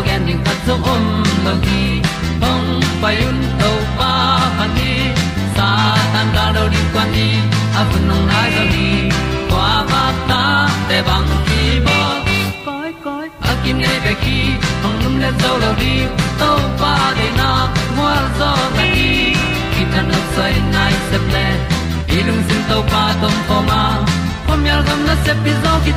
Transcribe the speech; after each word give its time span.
tu 0.00 0.06
pi 0.06 0.26
ding 0.26 0.42
khat 0.44 0.58
zo 0.66 0.74
om 0.92 1.04
lo 1.44 1.52
gi 1.64 1.82
hong 2.42 2.68
pai 3.02 3.16
un 3.28 3.38
to 3.60 3.70
pa 3.98 4.12
pa 4.58 4.66
ni 4.76 4.92
sa 5.56 5.68
tan 6.12 6.26
da 6.34 6.44
do 6.56 6.62
di 6.74 6.80
kwan 6.92 7.08
ni 7.14 7.28
a 7.80 7.82
bu 7.88 7.98
nong 8.08 8.24
nai 8.30 8.48
zo 8.56 8.64
ni 8.74 8.88
kwa 9.50 9.68
ba 9.90 10.04
ta 10.30 10.42
te 10.88 10.98
bang 11.08 11.30
ki 11.48 11.62
bo 11.86 11.98
koi 12.66 12.90
koi 13.04 13.26
a 13.50 13.52
kim 13.62 13.76
nei 13.84 13.98
be 14.04 14.12
ki 14.22 14.38
hong 14.82 14.98
lum 15.02 15.14
le 15.22 15.30
zo 15.42 15.52
lo 15.62 15.70
di 15.82 15.94
to 16.40 16.50
pa 16.80 16.92
de 17.18 17.28
na 17.40 17.50
mo 17.96 18.08
zo 18.38 18.50
ta 18.76 18.84
ni 18.94 19.10
ki 19.72 19.82
tan 19.92 20.04
no 20.12 20.20
sai 20.34 20.54
nai 20.76 20.94
se 21.08 21.18
ple 21.26 21.46
ilung 22.18 22.42
sin 22.48 22.62
to 22.70 22.78
pa 22.92 23.02
tom 23.20 23.36
pa 23.48 23.58
ma. 23.68 23.82
Pom 24.46 24.60
yal 24.70 24.80
gam 24.86 25.00
na 25.08 25.14
se 25.24 25.32
pi 25.42 25.52
zo 25.62 25.72
ki 25.84 25.92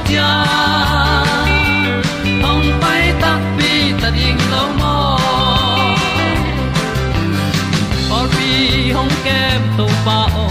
hong 2.43 2.67
pai 2.81 3.03
ta 3.21 3.31
pi 3.57 3.71
ta 4.01 4.09
ding 4.17 4.41
lo 4.53 4.63
mo 4.79 4.95
or 8.17 8.25
pi 8.33 8.49
hong 8.95 9.13
kem 9.25 9.61
to 9.77 9.85
pa 10.05 10.19
o 10.43 10.47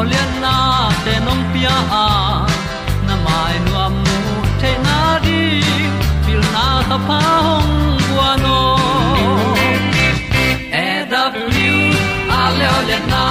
olian 0.00 0.30
na 0.44 0.56
te 1.04 1.14
nong 1.26 1.44
pia 1.52 1.76
a 2.04 2.06
na 3.06 3.14
mai 3.26 3.54
nu 3.64 3.72
am 3.86 3.94
mu 4.04 4.18
te 4.60 4.72
na 4.86 4.98
di 5.24 5.42
pil 6.24 6.42
na 6.54 6.66
ta 6.90 6.98
pa 7.08 7.20
hong 7.46 7.72
bua 8.06 8.30
no 8.44 8.58
e 10.84 10.88
da 11.12 11.22
pru 11.34 11.70
a 12.38 12.42
le 12.58 12.66
olian 12.78 13.04
na 13.14 13.24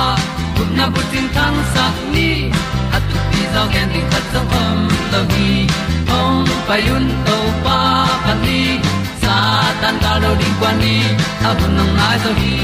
kun 0.56 0.70
na 0.78 0.86
bu 0.94 1.02
tin 1.12 1.28
tan 1.36 1.56
sa 1.74 1.86
ni. 2.14 2.30
At 2.96 3.04
tu 3.10 3.18
pi 3.30 3.42
zo 3.54 3.64
gen 3.74 3.88
di 3.94 4.02
khat 4.12 4.26
zo 4.34 4.42
om 4.62 4.80
lo 5.12 5.22
gi 5.32 5.52
payun 6.68 7.04
to 7.28 7.38
pa 7.64 7.80
pan 8.26 8.38
ni 8.46 8.62
sa 9.22 9.36
tan 9.82 9.96
ga 10.04 10.14
lo 10.24 10.32
ding 10.42 10.56
kwan 10.60 10.76
ni. 10.84 10.98
A 11.48 11.50
bu 11.58 11.66
nang 11.78 11.92
mai 11.98 12.16
zo 12.24 12.32
hi 12.40 12.56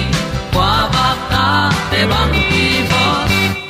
kwa 0.53 0.71
ba 0.93 1.07
ta 1.31 1.45
te 1.91 1.99
bang 2.11 2.33
ki 2.49 2.65
bo 2.91 3.03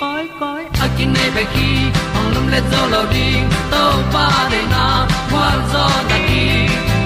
koi 0.02 0.26
koi 0.42 0.64
a 0.84 0.86
kin 0.98 1.10
nei 1.16 1.30
pe 1.36 1.44
ki 1.54 1.70
ong 2.18 2.30
lum 2.34 2.46
le 2.54 2.60
zo 2.72 2.82
lo 2.94 3.02
ding 3.14 3.46
to 3.72 3.84
pa 4.14 4.26
de 4.52 4.62
na 4.74 4.86
kwa 5.32 5.48
zo 5.72 5.86
ta 6.10 6.18
ki 6.28 6.44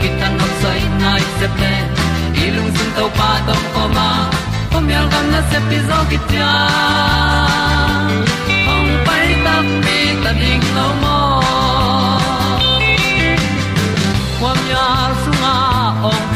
ki 0.02 0.10
tan 0.20 0.34
nok 0.40 0.54
sai 0.62 0.82
nai 1.02 1.22
se 1.38 1.48
pe 1.60 1.74
i 2.44 2.46
lung 2.56 2.72
sun 2.78 2.90
to 2.98 3.06
pa 3.20 3.30
tom 3.48 3.64
ko 3.76 3.84
ma. 3.98 4.10
Pom 4.72 4.86
yal 4.94 5.06
gam 5.14 5.26
na 5.34 5.42
se 5.52 5.60
pi 5.70 5.78
zo 5.90 6.00
ki 6.10 6.18
tia 6.30 6.52
ong 8.74 8.92
pai 9.06 9.28
ta 9.46 9.56
mi 9.86 10.00
ta 10.24 10.32
ding 10.42 10.66
lo 10.78 10.88
mo 11.04 11.18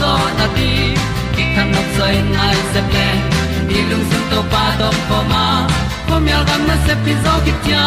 zo 0.00 0.12
na 0.38 0.46
ti 0.56 0.70
ki 1.34 1.44
kan 1.54 1.66
nok 1.74 1.88
sai 1.96 2.14
nai 2.36 2.56
se 2.72 2.80
ple 2.90 3.08
ni 3.68 3.78
lung 3.90 4.04
sun 4.10 4.22
to 4.30 4.40
pa 4.52 4.64
to 4.80 4.88
pa 5.08 5.18
ma. 5.32 5.44
Po 6.08 6.14
mi 6.24 6.30
al 6.38 6.44
gam 6.48 6.62
na 6.68 6.76
se 6.86 6.94
pi 7.04 7.12
zo 7.24 7.32
ki 7.44 7.52
tia 7.64 7.86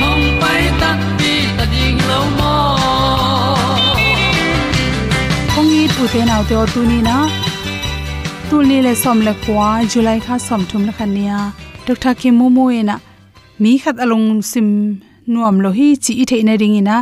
hom 0.00 0.20
pai 0.42 0.62
ta 0.80 0.90
ti 1.18 1.32
ta 1.56 1.64
ding 1.72 1.98
lo 2.10 2.20
mo 2.38 2.54
kong 5.54 5.72
i 5.80 5.82
tu 5.94 6.04
te 6.12 6.20
nau 6.30 6.42
te 6.48 6.54
o 6.62 6.64
tu 6.74 6.80
ni 6.90 6.98
na 7.08 7.16
tu 8.48 8.62
ni 8.68 8.78
le 8.86 8.92
som 9.02 9.18
le 9.26 9.32
kwa 9.44 9.68
july 9.92 10.18
kha 10.26 10.36
som 10.46 10.62
thum 10.70 10.82
la 10.88 10.92
khan 10.98 11.10
nia 11.16 11.40
dr 11.86 12.12
ki 12.20 12.30
mo 12.38 12.46
mo 12.56 12.64
ena 12.80 12.96
mi 13.62 13.72
khat 13.82 13.96
along 14.04 14.26
sim 14.50 14.68
nuam 15.32 15.56
lo 15.64 15.70
hi 15.78 15.88
chi 16.04 16.12
i 16.22 16.24
the 16.30 16.38
na 16.48 16.54
ring 16.62 16.76
ina 16.80 16.96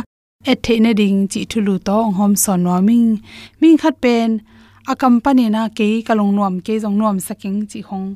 et 0.47 0.61
the 0.63 0.79
na 0.79 0.91
ding 0.93 1.27
chi 1.31 1.41
thulu 1.51 1.75
to 1.87 1.97
hom 2.17 2.33
son 2.35 2.63
no 2.63 2.79
ming 2.87 3.21
ming 3.59 3.77
khat 3.77 3.95
pen, 4.03 4.41
a 4.87 4.95
company 4.95 5.49
na 5.49 5.61
ke 5.77 5.87
kalong 6.07 6.33
nuam, 6.37 6.55
ke 6.65 6.73
jong 6.83 6.97
nuam 6.99 7.17
saking 7.27 7.65
chi 7.71 7.79
hong 7.89 8.07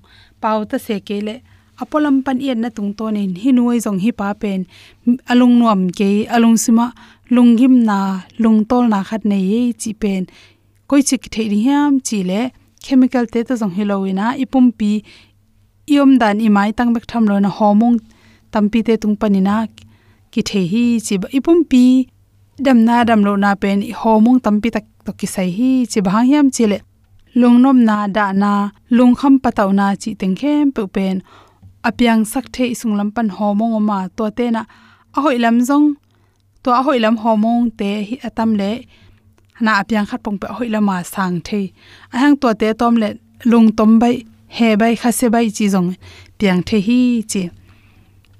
pau 0.41 0.63
ta 0.69 0.77
se 0.85 0.99
ke 1.07 1.17
le 1.27 1.35
apolam 1.81 2.15
pan 2.25 2.37
yen 2.45 2.61
na 2.61 2.69
tung 2.69 2.91
to 2.97 3.07
in 3.07 3.33
hi 3.41 3.49
nuai 3.57 3.77
jong 3.85 3.99
hi 4.03 4.11
pa 4.19 4.27
pen 4.41 4.59
alung 5.31 5.55
nuam 5.59 5.81
ke 5.99 6.09
alung 6.35 6.57
sima 6.63 6.85
lunghim 7.35 7.75
na 7.89 7.97
lungtol 8.43 8.83
na 8.93 8.99
khat 9.09 9.25
nei 9.31 9.43
ye 9.51 9.61
chi 9.81 9.91
pen, 10.01 10.21
koi 10.89 11.01
chi 11.07 11.15
ki 11.23 11.29
thei 11.33 11.47
hiam 11.65 11.91
chi 12.07 12.19
le, 12.29 12.41
chemical 12.83 13.25
te 13.33 13.39
to 13.47 13.53
jong 13.61 13.73
hiloina 13.77 14.25
ipum 14.43 14.65
pi 14.79 14.91
iom 15.93 16.11
dan 16.21 16.37
imai 16.47 16.69
tang 16.77 16.93
bek 16.95 17.05
tham 17.11 17.23
lo 17.29 17.35
na 17.45 17.49
homong 17.57 17.97
tampi 18.53 18.79
te 18.87 18.93
tung 19.01 19.15
panina 19.21 19.55
ki 20.31 20.41
the 20.49 20.61
hi 20.71 20.83
chi 21.05 21.15
ipum 21.37 21.59
pi 21.71 21.83
dam 22.65 22.79
na 22.87 23.03
dam 23.09 23.21
lo 23.27 23.33
na 23.43 23.55
pen 23.61 23.77
homong 24.01 24.39
tampi 24.45 24.69
tak 24.75 24.85
to 25.05 25.11
ki 25.19 25.27
sai 25.33 25.49
hi 25.57 25.69
chi 25.91 25.99
bhang 26.05 26.25
hiam 26.29 26.47
chi 26.55 26.65
le. 26.71 26.77
Lungnom 27.39 27.77
na 27.89 27.97
da 28.15 28.25
na 28.41 28.51
lungkham 28.97 29.33
pataw 29.43 29.69
na 29.79 29.85
chi 30.01 30.09
teng 30.19 30.35
khem 30.39 30.65
pe 30.75 30.81
pen 30.95 31.15
apyang 31.87 32.21
sak 32.31 32.45
the 32.53 32.63
isung 32.73 32.95
lam 32.99 33.09
pan 33.15 33.27
homong 33.37 33.75
ma 33.89 33.97
to 34.17 34.25
te 34.37 34.45
na. 34.55 34.61
A 35.17 35.19
hoi 35.23 35.37
lam 35.43 35.57
jong 35.67 35.87
to 36.63 36.69
a 36.79 36.81
hoi 36.85 36.99
lam 37.03 37.15
homong 37.23 37.63
te 37.79 37.89
hi 38.09 38.15
atam 38.27 38.49
le. 38.59 38.71
Na 39.63 39.71
apyang 39.81 40.07
khat 40.09 40.19
pong 40.23 40.37
pe 40.41 40.47
hoi 40.57 40.69
lama 40.73 40.95
sang 41.13 41.35
the. 41.47 41.61
A 42.13 42.15
hang 42.21 42.35
to 42.41 42.49
te 42.61 42.67
tom 42.79 42.95
le, 43.01 43.09
lung 43.51 43.69
tom 43.77 43.91
bai, 44.01 44.15
he 44.47 44.67
bai 44.81 44.93
kha 45.01 45.09
se 45.19 45.27
bai 45.35 45.47
chi 45.55 45.65
jong 45.73 45.89
piang 46.37 46.61
the 46.67 46.77
hi 46.87 46.99
chi. 47.31 47.43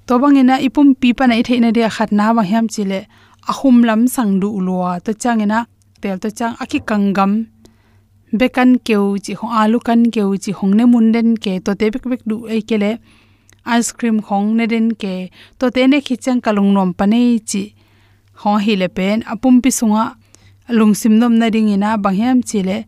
To 0.06 0.18
bang 0.20 0.36
ina 0.40 0.54
ipum 0.66 0.88
pi 1.00 1.08
pa 1.18 1.24
nai 1.26 1.42
theina 1.46 1.70
dia 1.76 1.88
khat 1.96 2.10
na 2.18 2.24
wa 2.36 2.42
hiam 2.50 2.66
chi 2.74 2.82
le 2.92 3.00
ahum 3.48 3.84
lam 3.84 4.06
sang 4.06 4.40
du 4.40 4.60
lua 4.60 5.00
to 5.04 5.12
changena 5.12 5.66
tel 6.00 6.18
to 6.18 6.30
chang 6.30 6.54
aki 6.60 6.80
kangam. 6.80 7.46
Bekan 8.32 8.78
keu 8.86 9.18
chi 9.24 9.34
ho 9.34 9.48
alu 9.60 9.78
kan 9.78 10.10
keu 10.14 10.36
chi 10.44 10.52
hong 10.52 10.76
ne 10.78 10.84
mun 10.84 11.12
den 11.12 11.36
ke, 11.36 11.52
to 11.64 11.74
te 11.74 11.90
bek 11.90 12.04
bek 12.10 12.22
du 12.26 12.46
ei 12.46 12.62
kele 12.62 12.98
ice 13.66 13.92
cream 13.92 14.20
khong 14.22 14.54
ne 14.56 14.66
den 14.66 14.94
ke, 14.94 15.30
to 15.58 15.70
te 15.70 15.86
ne 15.86 15.98
khichang 16.00 16.40
kalung 16.40 16.72
nom 16.72 16.94
panei 16.94 17.40
chi. 17.50 17.74
Ho 18.40 18.56
hi 18.56 18.74
le 18.76 18.88
pen, 18.88 19.22
apum 19.32 19.60
pi 19.62 19.70
sunga, 19.70 20.04
lung 20.68 20.94
sim 20.94 21.18
nom 21.18 21.34
na 21.40 21.50
ding 21.50 21.68
ina 21.68 21.98
bangham 21.98 22.38
chi 22.48 22.62
le. 22.68 22.78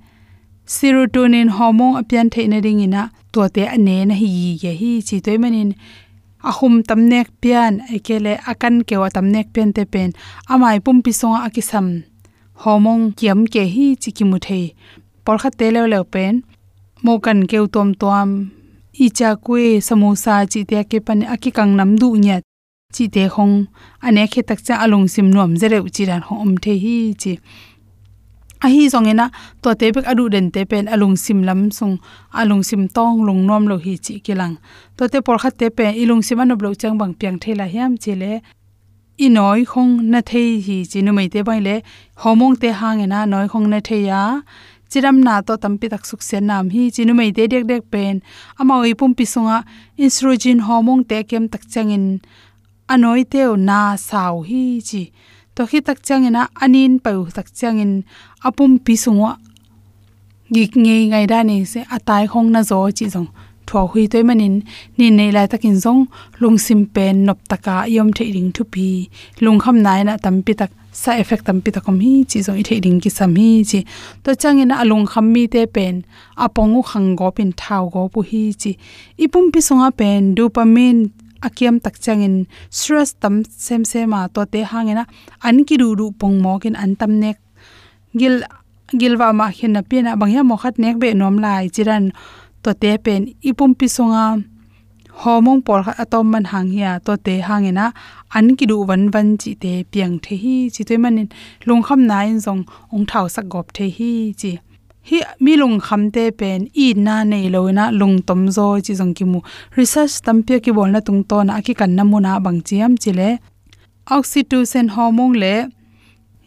Serotonin 0.66 1.48
hormone 1.56 1.96
apian 2.00 2.30
the 2.30 2.46
na 2.46 2.60
ding 2.60 2.80
ina, 2.80 3.10
to 3.32 3.48
te 3.48 3.66
ane 3.66 4.06
na 4.08 4.14
hi 4.14 4.26
ye 4.62 4.72
hi 4.80 5.02
chi 5.08 5.18
toy 5.18 5.38
manin 5.38 5.74
ahum 6.48 6.82
tamnek 6.88 7.28
pian, 7.40 7.80
ekele 7.94 8.38
akan 8.50 8.84
kewa 8.88 9.08
tamnek 9.14 9.46
pian 9.54 9.70
te 9.76 9.84
pen. 9.84 10.10
Amai 10.52 10.78
pum 10.84 11.02
pi 11.04 11.12
songa 11.12 11.38
akisam. 11.46 12.02
Homong 12.62 13.14
kiam 13.18 13.40
ke 13.52 13.62
hi 13.74 13.86
chiki 14.02 14.24
muthei 14.30 14.74
por 15.24 15.36
kha 15.42 15.50
te 15.58 15.66
le 15.74 15.82
le 15.92 16.00
pen. 16.04 16.42
Mo 17.04 17.18
kan 17.24 17.46
keu 17.50 17.66
tom 17.74 17.94
tom 18.02 18.28
icha 19.04 19.30
kwe 19.44 19.80
samosa 19.86 20.34
chi 20.52 20.60
te 20.70 20.78
ke 20.90 20.98
pan 21.06 21.20
akikang 21.34 21.72
nam 21.78 21.90
du 22.00 22.08
nya 22.24 22.36
chi 22.94 23.04
te 23.14 23.22
hong. 23.34 23.56
Ane 24.06 24.22
khe 24.32 24.42
tak 24.48 24.60
cha 24.66 24.74
alung 24.84 25.06
sim 25.12 25.28
nom 25.36 25.56
zere 25.60 25.78
uchi 25.86 26.04
ran 26.10 26.22
hom 26.28 26.50
the 26.62 26.72
hi 26.84 26.96
chi 27.22 27.32
a 28.64 28.68
hi 28.72 28.82
zongena 28.92 29.26
to 29.62 29.74
te 29.80 29.86
bek 29.94 30.06
adu 30.12 30.24
den 30.34 30.46
te 30.54 30.62
pen 30.70 30.86
alung 30.94 31.16
sim 31.24 31.42
lam 31.48 31.60
sung, 31.78 31.96
alung 32.40 32.62
sim 32.68 32.82
tong 32.96 33.16
lung 33.26 33.42
nom 33.48 33.64
lo 33.70 33.76
hi 33.84 33.94
chi 34.04 34.14
kilang. 34.26 34.54
To 34.96 35.08
te 35.12 35.18
por 35.26 35.38
khat 35.42 35.54
te 35.60 35.66
pe 35.76 35.86
ilung 36.02 36.22
sim 36.26 36.40
an 36.42 36.48
lo 36.64 36.70
chang 36.80 36.96
bang 37.00 37.14
piang 37.18 37.38
thela 37.42 37.66
hiam 37.72 37.92
chile 38.02 38.32
i 39.24 39.28
noi 39.28 39.64
khong 39.72 39.92
na 40.12 40.20
thei 40.30 40.50
hi 40.66 40.76
chi 40.90 40.98
nu 41.02 41.12
mai 41.12 41.28
te 41.32 41.40
bai 41.48 41.60
le. 41.66 41.76
Homong 42.22 42.54
te 42.62 42.68
hangena 42.80 43.18
noi 43.32 43.46
khong 43.52 43.66
na 43.72 43.78
thei 43.88 44.02
ya 44.10 44.22
chiram 44.90 45.16
na 45.26 45.34
to 45.46 45.54
tampi 45.62 45.86
tak 45.92 46.04
suk 46.08 46.22
se 46.28 46.38
nam 46.48 46.64
hi 46.74 46.82
chinu 46.94 47.12
mai 47.18 47.30
te 47.36 47.42
dek 47.52 47.64
dek 47.70 47.82
pen. 47.92 48.14
Ama 48.60 48.74
oi 48.84 48.94
pum 48.98 49.12
pi 49.18 49.24
sunga, 49.32 49.58
estrogen 50.04 50.58
hormone 50.66 51.04
te 51.10 51.18
kem 51.30 51.44
tak 51.52 51.62
changin 51.72 52.04
anoi 52.92 53.22
teo 53.32 53.56
na 53.68 53.80
sau 54.08 54.34
hi 54.48 54.62
chi. 54.88 55.02
To 55.54 55.62
khi 55.70 55.78
tak 55.86 55.98
changena 56.06 56.42
anin 56.64 56.92
pau 57.04 57.20
tak 57.36 57.48
changin 57.58 57.92
apum 58.46 58.72
pi 58.84 58.94
sungwa 59.04 59.32
gik 60.54 60.72
nge 60.84 60.96
ngai 61.10 61.26
da 61.32 61.38
ni 61.48 61.56
se 61.72 61.80
atai 61.96 62.24
khong 62.32 62.48
na 62.54 62.60
zo 62.70 62.78
chi 62.98 63.06
jong 63.14 63.28
thua 63.72 63.82
hui 63.92 64.06
toy 64.12 64.22
manin 64.28 64.54
ni 64.98 65.06
nei 65.18 65.30
lai 65.36 65.46
takin 65.52 65.76
zong. 65.84 66.02
Lung 66.40 66.58
sim 66.64 66.80
pen 66.94 67.24
nop 67.26 67.38
taka 67.50 67.74
yom 67.96 68.08
the 68.16 68.24
ring 68.34 68.50
thu 68.54 68.62
pi. 68.72 68.86
Lung 69.44 69.58
kham 69.58 69.76
nai 69.86 70.00
na 70.04 70.16
tam 70.24 70.42
pi 70.46 70.52
tak. 70.60 70.70
Sa 70.92 71.12
effect 71.22 71.44
tam 71.46 71.58
pi 71.64 71.70
takom 71.76 71.96
hi 72.04 72.12
chi 72.30 72.38
zong 72.46 72.58
i 72.60 72.62
the 72.68 72.80
ring 72.84 73.00
ki 73.02 73.10
sam 73.18 73.32
hi 73.40 73.48
chi. 73.70 73.80
To 74.24 74.30
changena 74.42 74.74
alung 74.82 75.06
kham 75.12 75.26
mi 75.32 75.42
te 75.52 75.66
pen. 75.74 75.94
Apongu 76.44 76.80
khang 76.90 77.08
go 77.18 77.30
pin 77.36 77.50
thau 77.60 77.82
go 77.92 78.02
pu 78.12 78.20
hi 78.30 78.42
chi. 78.62 78.72
Ipum 79.24 79.44
pi 79.52 79.60
songa 79.68 79.88
pen 79.98 80.34
dopamine 80.36 81.10
akiam 81.46 81.76
tak 81.84 81.94
changin 82.04 82.34
stress 82.70 83.10
tam 83.22 83.34
sem 83.66 83.82
sema 83.90 84.20
to 84.34 84.42
te 84.52 84.60
hangena 84.72 85.04
an 85.46 85.56
ki 85.66 85.74
ru 85.82 85.88
ru 85.98 86.06
pong 86.20 86.36
mo 86.44 86.52
kin 86.62 86.76
an 86.82 86.92
tam 87.00 87.12
nek 87.22 87.36
gil 88.20 88.34
gilwa 89.00 89.28
ma 89.38 89.46
khin 89.56 89.72
na 89.74 89.80
pina 89.88 90.10
bangya 90.20 90.42
mo 90.48 90.56
khat 90.62 90.74
nek 90.82 90.96
be 91.02 91.08
nom 91.20 91.36
lai. 91.44 91.64
Chiran 91.74 92.04
to 92.62 92.70
te 92.82 92.90
pen 93.04 93.22
ipum 93.48 93.72
pi 93.78 93.86
songa 93.96 94.24
homong 95.20 95.60
por 95.66 95.80
kha 95.84 95.92
atom 96.02 96.26
man 96.32 96.44
hang 96.52 96.68
hiya 96.74 96.90
to 97.06 97.12
te 97.26 97.34
hangena 97.48 97.86
an 98.36 98.46
ki 98.56 98.64
du 98.70 98.76
wan 98.88 99.02
wan 99.14 99.28
chi 99.40 99.50
te 99.62 99.72
piang 99.92 100.14
the 100.24 100.34
hi 100.42 100.56
chi 100.74 100.82
te 100.88 100.94
manin 101.02 101.28
lung 101.66 101.82
kham 101.86 102.00
na 102.10 102.18
in 102.30 102.38
zong 102.46 102.62
ong 102.92 103.04
thau 103.10 103.26
sak 103.34 103.46
gop 103.52 103.66
the 103.76 103.86
hi 103.96 104.12
chi. 104.40 104.52
Hi, 105.08 105.18
mi 105.44 105.52
lung 105.60 105.76
kham 105.86 106.02
te 106.14 106.24
pen 106.40 106.60
i 106.84 106.86
na 107.06 107.14
nei 107.30 107.46
lo 107.54 107.60
na 107.78 107.84
lung 108.00 108.16
tom 108.28 108.40
zo 108.56 108.66
chi 108.86 108.92
zong 109.00 109.12
ki 109.16 109.24
mu. 109.32 109.40
Research 109.76 110.14
tam 110.24 110.38
pe 110.46 110.54
ki 110.64 110.70
bol 110.76 110.90
na 110.94 111.00
tung 111.06 111.22
to 111.30 111.38
na 111.48 111.54
ki 111.66 111.72
kan 111.80 111.90
na 111.96 112.02
mu 112.10 112.18
na 112.26 112.32
bang 112.44 112.60
chiam 112.68 112.92
chile 113.02 113.28
oxytocin 114.16 114.88
hormone 114.94 115.36
le 115.42 115.54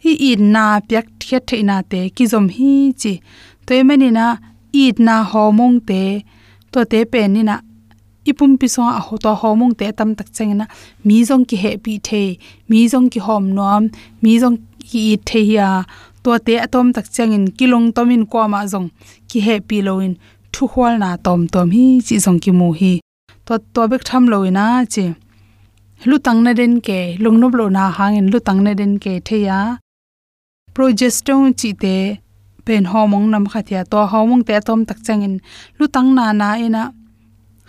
hi 0.05 0.11
i 0.29 0.31
na 0.53 0.63
pyak 0.89 1.07
thiat 1.21 1.43
theina 1.49 1.75
te 1.91 1.99
ki 2.15 2.25
zom 2.31 2.47
hi 2.55 2.71
chi. 3.01 3.13
Toy 3.65 3.81
mani 3.89 4.09
na 4.17 4.25
i 4.81 4.83
na 5.07 5.15
homong 5.31 5.77
te, 5.89 6.01
to 6.71 6.79
te 6.91 6.99
pe 7.11 7.21
ni 7.33 7.41
na 7.47 7.55
ipum 8.29 8.51
pi 8.59 8.67
so 8.73 8.81
a 8.97 8.99
ho 9.05 9.17
to 9.23 9.31
homong 9.41 9.73
te 9.79 9.85
tam 9.97 10.09
tak 10.17 10.29
cheng 10.35 10.53
na. 10.59 10.65
Mi 11.07 11.17
zong 11.29 11.45
ki 11.49 11.57
he 11.63 11.71
pi 11.83 11.93
the, 12.07 12.23
mi 12.69 12.79
zong 12.91 13.07
ki 13.13 13.19
hom 13.27 13.43
nom 13.57 13.83
mi 14.23 14.33
zong 14.43 14.57
ki 14.89 15.03
the 15.27 15.41
ya 15.57 15.69
to 16.23 16.37
te 16.45 16.53
atom 16.65 16.87
tak 16.95 17.07
cheng 17.15 17.33
in 17.37 17.45
kilong 17.57 17.87
tomin 17.95 18.23
ko 18.31 18.47
ma 18.53 18.61
zong, 18.73 18.87
ki 19.29 19.39
he 19.45 19.55
pi 19.67 19.77
lo 19.87 19.93
in. 20.05 20.13
Thu 20.53 20.63
hwal 20.73 20.93
na 21.03 21.09
tom 21.25 21.47
tom 21.53 21.71
hi 21.75 21.85
chi 22.07 22.15
zong 22.25 22.39
ki 22.43 22.51
mu 22.59 22.67
hi. 22.79 22.93
To 23.45 23.53
to 23.73 23.81
bek 23.91 24.03
tham 24.09 24.23
lo 24.31 24.37
ina 24.49 24.67
chi. 24.93 25.05
Lu 26.09 26.15
tang 26.25 26.39
na 26.45 26.51
den 26.59 26.73
ke 26.87 26.99
lung 27.23 27.37
nob 27.41 27.53
lo 27.59 27.65
na 27.77 27.83
hang 27.97 28.15
in, 28.19 28.27
lu 28.33 28.39
tang 28.47 28.59
na 28.65 28.71
den 28.79 28.93
ke 29.03 29.13
the 29.29 29.39
ya 29.49 29.59
progesterone 30.75 31.53
chi 31.59 31.71
te, 31.83 31.95
pen 32.65 32.83
hormone 32.91 33.29
nam 33.33 33.45
khathia 33.51 33.81
to 33.91 33.97
hormone 34.11 34.43
te 34.47 34.53
atom 34.59 34.85
tak 34.89 34.99
changin. 35.05 35.35
Lu 35.77 35.85
tang 35.87 36.09
na 36.17 36.33
na 36.41 36.47
ina 36.65 36.83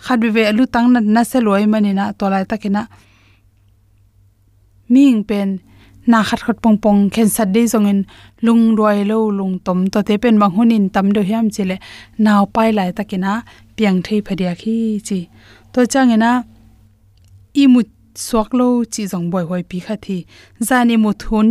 khadwi 0.05 0.29
ve 0.35 0.43
lu 0.57 0.63
tang 0.73 0.87
na 0.93 0.99
na 1.15 1.21
se 1.31 1.39
loi 1.47 1.65
manina 1.73 2.05
to 2.19 2.25
lai 2.33 2.45
takina 2.51 2.81
ming 4.93 5.23
pen, 5.29 5.49
na 6.11 6.23
khat 6.27 6.41
khat 6.45 6.57
pong 6.63 6.77
pong 6.83 6.99
khen 7.13 7.29
sat 7.35 7.49
de 7.55 7.61
zongin 7.73 7.99
lung 8.45 8.63
roi 8.79 8.99
lo, 9.11 9.19
lung 9.39 9.55
tom. 9.65 9.79
To 9.93 9.99
te 10.07 10.13
pen 10.23 10.35
bang 10.41 10.53
hunin, 10.55 10.85
tam 10.93 11.07
do 11.15 11.21
hiam 11.29 11.45
chile. 11.55 11.77
Naw 12.23 12.45
pai 12.55 12.69
lai 12.77 12.89
takina 12.97 13.31
piang 13.75 13.99
thei 14.05 14.19
phadia 14.25 14.53
khi 14.61 14.75
chi. 15.07 15.19
To 15.73 15.79
changena 15.93 16.31
i 17.61 17.63
mu 17.73 17.81
swak 18.25 18.49
lo 18.59 18.67
chi 18.93 19.03
jong 19.11 19.27
boy 19.31 19.43
hoi 19.49 19.63
pi 19.69 19.77
kha 19.85 19.95
thi. 20.05 20.17
Zani 20.67 20.95
mu 21.03 21.11
thun 21.21 21.49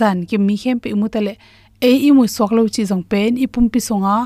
zan 0.00 0.26
ki 0.28 0.36
mi 0.46 0.54
khem 0.62 0.76
pe 0.82 0.88
mu 1.00 1.08
tale 1.14 1.34
e 1.88 1.90
i 2.08 2.10
mu 2.16 2.24
sok 2.36 2.50
lo 2.56 2.62
chi 2.74 2.82
jong 2.90 3.04
pen 3.10 3.30
i 3.44 3.46
pum 3.52 3.66
pi 3.72 3.80
songa 3.88 4.16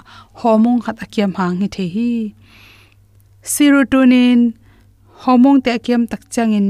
homong 0.41 0.81
khat 0.85 0.97
akiam 1.05 1.31
hang 1.39 1.57
hi 1.61 1.69
the 1.75 1.85
hi. 1.95 2.11
Serotonin, 3.53 4.41
hormone 5.23 5.61
te 5.65 5.71
akiam 5.79 6.03
tak 6.11 6.23
changin 6.35 6.69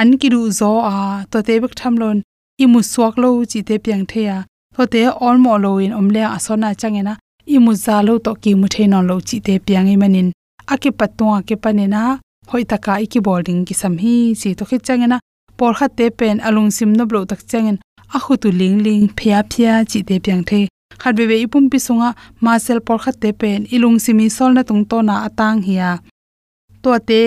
an 0.00 0.10
ki 0.20 0.28
ru 0.34 0.42
zo 0.60 0.70
a, 0.94 0.96
to 1.30 1.38
te 1.46 1.54
bek 1.62 1.74
tham 1.80 1.94
lon 2.02 2.18
i 2.62 2.66
mu 2.72 2.80
sok 2.92 3.14
lo 3.22 3.30
chi 3.50 3.60
te 3.68 3.74
piang 3.84 4.04
the 4.10 4.20
ya 4.28 4.38
to 4.76 4.82
te 4.92 5.00
all 5.24 5.36
mo 5.44 5.54
lo 5.64 5.72
in 5.84 5.92
om 5.98 6.08
le 6.14 6.22
asona 6.36 6.68
changena 6.80 7.14
i 7.54 7.58
mu 7.64 7.72
za 7.84 7.96
lo 8.06 8.14
to 8.24 8.32
ki 8.42 8.50
mu 8.60 8.66
the 8.74 8.84
non 8.92 9.04
lo 9.10 9.16
chi 9.28 9.36
te 9.46 9.54
piang 9.66 9.88
i 9.94 9.96
manin. 10.02 10.28
Ake 10.72 10.90
patwa 10.98 11.36
ke 11.48 11.54
panena 11.62 12.02
hoi 12.50 12.64
taka 12.70 12.92
iki 13.04 13.18
boarding 13.26 13.60
ki 13.66 13.74
sam 13.80 13.94
hi, 14.02 14.14
chi 14.40 14.48
to 14.58 14.64
khit 14.70 14.82
changena 14.88 15.18
por 15.60 15.72
kha 15.78 15.86
te 15.98 16.06
pen 16.18 16.36
alung 16.46 16.70
sim 16.76 16.90
no 16.98 17.04
blo 17.10 17.20
tak 17.30 17.40
changen 17.50 17.76
a 18.16 18.18
khu 18.24 18.34
tu 18.42 18.48
ling 18.60 18.78
ling, 18.86 19.04
phia 19.16 19.38
phia 19.50 19.72
chi 19.90 19.98
te 20.08 20.16
piang 20.24 20.42
the 20.48 20.60
khat 21.00 21.12
be 21.16 21.24
be 21.30 21.36
ipum 21.44 21.64
pi 21.72 21.78
sunga 21.86 22.08
ma 22.44 22.52
sel 22.64 22.80
por 22.86 22.98
kha 23.02 23.12
te 23.22 23.30
pen 23.40 23.60
ilung 23.74 23.98
simi 24.04 24.26
sol 24.36 24.50
na 24.56 24.62
tung 24.68 24.84
to 24.90 24.98
na 25.08 25.14
atang 25.26 25.58
hiya 25.66 25.90
to 26.82 26.90
te, 27.08 27.22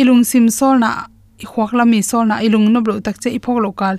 ilung 0.00 0.24
sim 0.30 0.46
sol 0.58 0.74
na 0.82 0.90
i 1.42 1.46
khwak 1.50 1.70
lami 1.78 2.00
sol 2.10 2.24
na 2.30 2.36
ilung 2.46 2.66
no 2.72 2.78
blo 2.84 2.94
tak 3.06 3.16
che 3.22 3.28
iphok 3.38 3.58
lokal. 3.64 3.96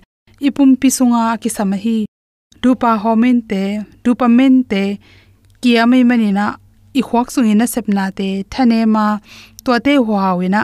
Ipum 0.47 0.69
pi 0.81 0.89
sunga 0.97 1.21
ki 1.41 1.49
samahi 1.57 1.97
dupa 2.61 2.91
homen 3.03 3.37
te 3.49 3.63
dopamine 4.03 4.59
te 4.71 4.83
kiame 5.61 5.97
manina 6.09 6.45
i 6.99 7.01
khwak 7.07 7.27
sungina 7.33 7.65
sepna 7.73 8.05
te, 8.17 8.27
thane 8.51 8.79
ma. 8.95 9.05
To 9.63 9.71
te 9.85 9.93
huawina 10.05 10.61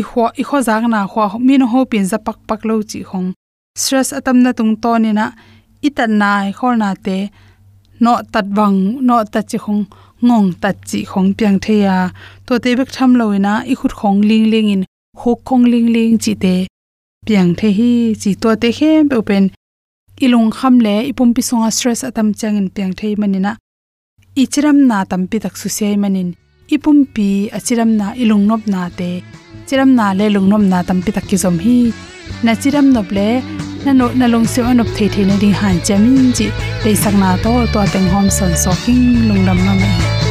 i 0.00 0.02
khwa 0.08 0.26
i 0.40 0.44
kho 0.48 0.58
jang 0.66 0.86
na 0.92 1.00
khwa 1.12 1.24
min 1.46 1.62
ho 1.70 1.80
pin 1.90 2.04
za 2.10 2.18
pak 2.26 2.38
pak 2.48 2.60
lo 2.68 2.74
chi 2.90 3.00
khong 3.10 3.28
stress 3.80 4.08
atam 4.18 4.38
na 4.44 4.50
tung 4.58 4.74
to 4.82 4.92
ni 5.04 5.10
na 5.18 5.26
itan 5.86 6.12
nai 6.20 6.46
khol 6.58 6.74
na 6.82 6.88
te, 7.06 7.18
no 8.04 8.12
tat 8.32 8.46
wang, 8.56 8.78
no 9.06 9.16
ta 9.32 9.40
chi 9.50 9.58
khong, 9.64 9.82
ngong 10.26 10.48
ta 10.62 10.70
chi 10.88 10.98
khong 11.10 11.28
piang 11.38 11.58
the 11.64 11.74
ya. 11.86 11.96
To 12.46 12.52
te 12.64 12.70
bek 12.78 12.90
tham 12.96 13.10
loina 13.20 13.52
i 13.72 13.74
khut 13.80 13.92
khong 14.00 14.18
ling 14.28 14.46
ling 14.52 14.68
in 14.74 14.82
huk 15.20 15.38
khong 15.48 15.64
ling 15.72 15.88
ling 15.94 16.18
chi 16.24 16.32
te 16.42 16.54
piang 17.26 17.50
the 17.58 17.68
hi 17.78 17.90
chi. 18.20 18.30
To 18.42 18.48
te 18.62 18.68
he 18.78 18.90
be 19.10 19.16
pen 19.28 19.44
ilung 20.24 20.50
kham 20.56 20.74
le 20.86 20.94
ipum 21.10 21.30
pi 21.36 21.42
songa 21.48 21.70
stress 21.76 22.00
atam 22.08 22.28
chang 22.40 22.56
in 22.60 22.68
piang 22.74 22.92
thei 22.98 23.14
manina 23.20 23.52
ichiram 24.42 24.78
na. 24.90 24.98
Tam 25.10 25.22
pi 25.30 25.36
tak 25.44 25.54
su 25.60 25.68
sei 25.78 25.94
manin 26.02 26.28
ipum 26.74 26.98
pi 27.14 27.28
achiram 27.56 27.90
na 28.00 28.06
ilung 28.22 28.44
nop 28.48 28.62
na 28.72 28.80
te, 28.98 29.10
chiram 29.68 29.90
na 29.98 30.06
le 30.18 30.26
lung 30.34 30.48
nom 30.52 30.64
na 30.72 30.78
tam 30.88 30.98
pi 31.04 31.10
tak 31.16 31.26
ki 31.28 31.36
zom 31.42 31.56
hi. 31.64 31.78
Na 32.44 32.52
chiram 32.62 32.86
nop 32.94 33.08
le 33.16 33.28
na 33.86 33.92
no 33.92 34.06
na 34.20 34.26
long 34.26 34.46
se 34.52 34.62
on 34.62 34.80
of 34.80 34.88
the 34.96 35.06
the 35.14 35.24
na 35.24 35.36
ding 35.42 35.54
han 35.60 35.76
chamin 35.86 36.32
ji 36.36 36.46
te 36.82 36.94
sak 37.02 37.14
na 37.22 37.36
to 37.44 37.52
to 37.72 37.88
teng 37.92 38.08
hom 38.14 38.30
son 38.38 38.56
so 38.62 38.72
king 38.84 39.04
lung 39.28 39.44
lam 39.46 40.25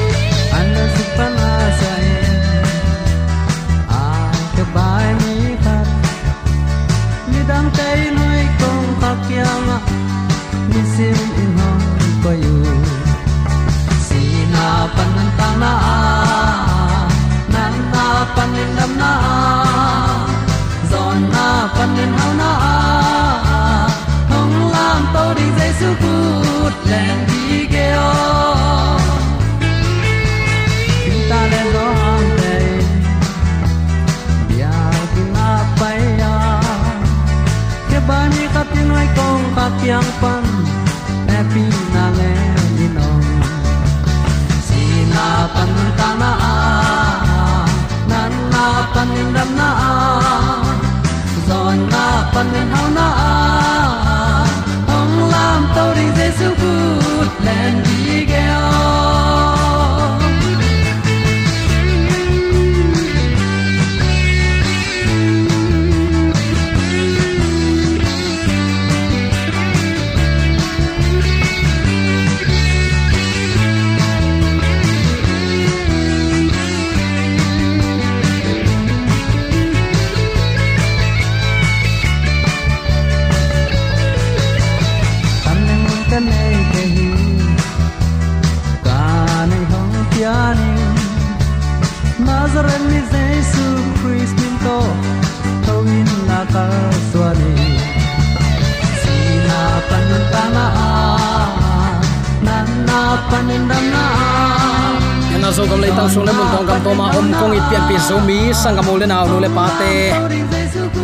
Sang 108.65 108.73
mi 108.73 108.81
sangam 108.81 108.99
le 109.01 109.05
naw 109.05 109.25
nu 109.31 109.37
le 109.45 109.49
pa 109.57 109.65
te 109.79 109.91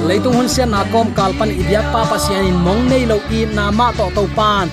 leitung 0.10 0.34
hun 0.38 0.48
sian 0.53 0.70
na 0.74 0.82
kom 0.94 1.08
kalpan 1.18 1.50
ibyak 1.62 1.86
pa 1.94 2.01
pa 2.10 2.18
sian 2.25 2.41
in 2.50 2.58
mong 2.65 2.82
nei 2.91 3.03
lo 3.12 3.18
i 3.38 3.39
na 3.58 3.65
ma 3.80 3.88
to 3.98 4.06
to 4.18 4.24
pan. 4.38 4.65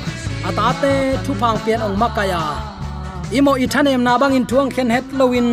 À 0.49 0.49
ata 0.49 0.67
te 0.83 0.93
thu 1.25 1.33
phang 1.41 1.59
pian 1.65 1.81
ong 1.87 1.97
makaya 2.03 2.43
imo 3.39 3.53
à. 3.55 3.61
i 3.65 3.67
thanem 3.73 4.01
na 4.07 4.13
bang 4.21 4.35
in 4.39 4.47
thuang 4.51 4.71
khen 4.75 4.89
het 4.95 5.05
loin 5.19 5.49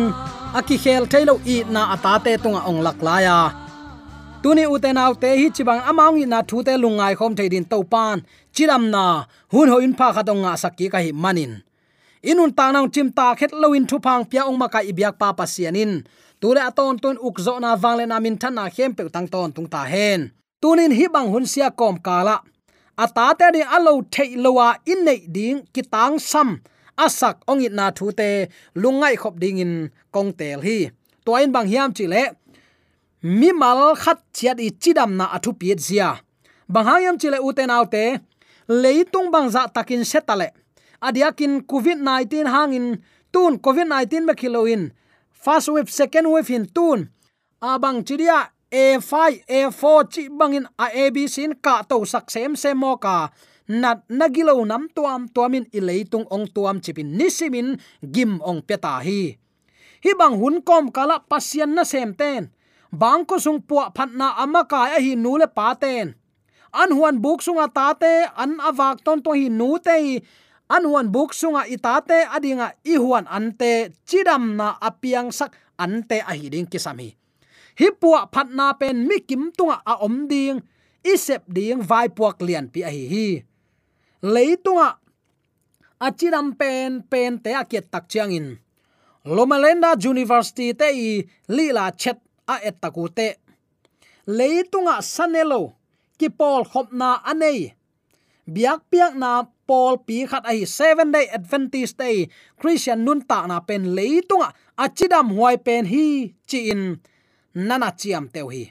aki 0.58 0.76
à 0.76 0.82
khel 0.84 1.02
thailo 1.12 1.34
i 1.54 1.56
na 1.74 1.82
ata 1.94 2.12
te 2.24 2.32
tunga 2.42 2.60
ong 2.70 2.80
lak 2.86 2.98
la 3.06 3.16
ya 3.26 3.38
tuni 4.42 4.64
uten 4.74 4.98
au 5.04 5.12
te 5.22 5.30
hi 5.40 5.46
chibang 5.56 5.82
amaung 5.90 6.18
na 6.32 6.38
thu 6.48 6.56
te 6.66 6.72
lungai 6.82 7.14
khom 7.18 7.32
theidin 7.38 7.64
to 7.72 7.78
pan. 7.92 8.16
Chiram 8.54 8.84
na 8.94 9.04
hun 9.52 9.68
ho 9.72 9.76
in 9.86 9.94
pha 9.98 10.06
khatonga 10.16 10.52
sakki 10.62 10.86
ka 10.92 10.98
hi 11.04 11.10
manin 11.24 11.52
inun 12.22 12.52
ta 12.58 12.72
nang 12.72 12.88
chim 12.94 13.08
ta 13.12 13.34
khet 13.38 13.52
loin 13.52 13.86
thu 13.86 13.96
phang 14.04 14.24
pia 14.30 14.42
ong 14.48 14.58
ma 14.58 14.68
ka 14.68 14.80
ibyak 14.90 15.14
pa 15.20 15.28
pasianin 15.38 15.92
tule 16.40 16.60
aton 16.68 16.98
ton 17.02 17.16
ukzo 17.26 17.54
na 17.60 17.70
wangle 17.82 18.04
na 18.06 18.16
min 18.20 18.36
thana 18.42 18.64
khem 18.74 18.94
pe 18.96 19.02
tang 19.14 19.28
ton 19.32 19.52
tung 19.52 19.68
ta 19.74 19.82
hen. 19.92 20.20
Tunin 20.62 20.92
hi 20.98 21.06
bang 21.14 21.28
hun 21.32 21.46
sia 21.52 21.68
kom 21.70 21.96
kala. 22.06 22.36
Ata 23.04 23.26
te 23.38 23.46
ni 23.54 23.62
alo 23.76 23.92
thei 24.14 24.30
lowa 24.44 24.68
in 24.92 25.00
nei 25.06 25.20
ding 25.36 25.58
kitang 25.74 26.16
sam. 26.30 26.48
Asak 27.04 27.36
ong 27.50 27.62
it 27.66 27.72
na 27.78 27.86
thu 27.96 28.06
te 28.18 28.28
lungai 28.82 29.14
khop 29.20 29.34
ding 29.42 29.58
in 29.64 29.72
kong 30.14 30.30
tel 30.38 30.60
hi. 30.66 30.78
Toin 31.24 31.52
bang 31.54 31.68
hiam 31.72 31.90
chi 31.96 32.04
le. 32.12 32.22
Mi 33.38 33.50
mal 33.52 33.80
khat 34.02 34.18
chiat 34.36 34.58
i 34.66 34.68
chidam 34.82 35.10
na 35.18 35.24
athu 35.36 35.50
piet 35.60 35.80
zia. 35.88 36.10
Bang 36.68 36.86
hayam 36.90 37.16
chile 37.20 37.38
uten 37.48 37.70
autte 37.70 38.04
leitung 38.82 39.30
bang 39.34 39.48
za 39.54 39.62
takin 39.74 40.02
setale 40.10 40.48
adiakin 41.00 41.64
covid 41.66 41.98
19 42.00 42.46
hangin, 42.46 42.86
tun 43.32 43.58
covid 43.58 43.88
19 43.88 44.26
ma 44.26 44.34
khiloin. 44.34 44.92
First 45.32 45.68
wave, 45.70 45.90
second 45.90 46.26
wave 46.30 46.50
in 46.50 46.66
tun. 46.66 47.10
Abang 47.62 48.02
chidia 48.02 48.50
a5 48.70 49.46
a4 49.46 50.02
chi 50.12 50.22
bangin 50.28 50.66
a 50.78 50.86
abc 50.90 51.36
in 51.38 51.54
ka 51.58 51.82
to 51.86 52.04
sak 52.04 52.30
sem 52.30 52.56
se 52.56 52.74
mo 52.74 52.96
ka. 52.96 53.30
Nat 53.66 54.06
nagilo 54.06 54.62
nam 54.66 54.86
tuam, 54.94 55.26
tuamin 55.26 55.66
ileitung 55.74 56.26
ong 56.30 56.46
tuam 56.54 56.78
chipin 56.78 57.18
nisimin 57.18 57.78
gim 58.00 58.38
ong 58.42 58.62
peta 58.62 59.02
hi. 59.02 59.34
Hi 60.04 60.12
bang 60.14 60.38
hun 60.38 60.62
kom 60.62 60.94
kala 60.94 61.18
pasian 61.26 61.74
na 61.74 61.82
sem 61.82 62.14
ten. 62.14 62.52
Bang 62.94 63.26
ko 63.26 63.42
sung 63.42 63.58
puwa 63.58 63.90
phatna 63.90 64.38
amaka 64.38 64.94
a 64.94 64.98
hi 65.02 65.18
nu 65.18 65.34
le 65.34 65.50
paten 65.50 66.14
an 66.76 66.90
huan 66.92 67.16
buk 67.24 67.40
sunga 67.40 67.66
tate 67.72 68.28
an 68.36 68.60
awak 68.68 69.00
ton 69.04 69.22
to 69.24 69.32
hi 69.32 69.48
nu 69.48 69.70
te 69.86 69.96
anhuan 70.68 71.08
buk 71.12 71.34
sunga 71.34 71.66
itate 71.66 72.26
adinga 72.26 72.74
ihuan 72.84 73.26
ante 73.30 73.94
chidam 74.08 74.56
na 74.58 74.78
apiang 74.80 75.30
sak 75.30 75.54
ante 75.78 76.20
a 76.22 76.32
hi 76.34 76.48
kisami. 76.66 77.14
Hi 77.76 77.88
puwa 77.92 78.28
phatna 78.32 78.74
pen 78.78 79.06
mi 79.08 79.20
kim 79.20 79.52
tunga 79.52 79.82
a 79.84 80.00
om 80.00 80.26
ding, 80.28 80.62
isep 81.04 81.42
ding 81.46 81.82
vai 81.82 82.08
puak 82.08 82.40
lian 82.42 82.66
pi 82.72 82.80
a 82.82 82.90
hi 82.90 83.04
hi 83.12 83.28
leitunga 84.22 84.98
achiram 86.00 86.56
pen 86.58 87.02
pen 87.10 87.38
te 87.38 87.54
akiet 87.54 87.86
tak 87.92 88.08
chiang 88.08 88.58
lomalenda 89.24 89.94
university 90.12 90.74
te 90.74 90.88
i 90.90 91.10
lila 91.48 91.92
chet 91.92 92.18
a 92.46 92.56
et 92.68 92.76
takute 92.80 93.28
leitunga 94.26 95.02
sanelo 95.02 95.62
ki 96.18 96.28
pol 96.38 96.62
khopna 96.64 97.22
anei 97.30 97.75
biak 98.46 98.86
piak 98.90 99.14
na 99.18 99.44
Paul 99.66 99.98
pi 100.06 100.22
khat 100.30 100.46
ai 100.46 100.62
seven 100.62 101.10
day 101.10 101.26
adventist 101.26 101.98
day. 101.98 102.30
Christian 102.58 103.02
nun 103.04 103.20
ta 103.26 103.46
na 103.50 103.58
pen 103.60 103.82
leitunga 103.98 104.54
achidam 104.78 105.34
huai 105.34 105.56
pen 105.58 105.84
hi 105.92 106.34
chi 106.48 106.70
in. 106.72 106.82
Nana 107.54 107.90
chiam 108.00 108.30
teu 108.34 108.48
hi. 108.54 108.64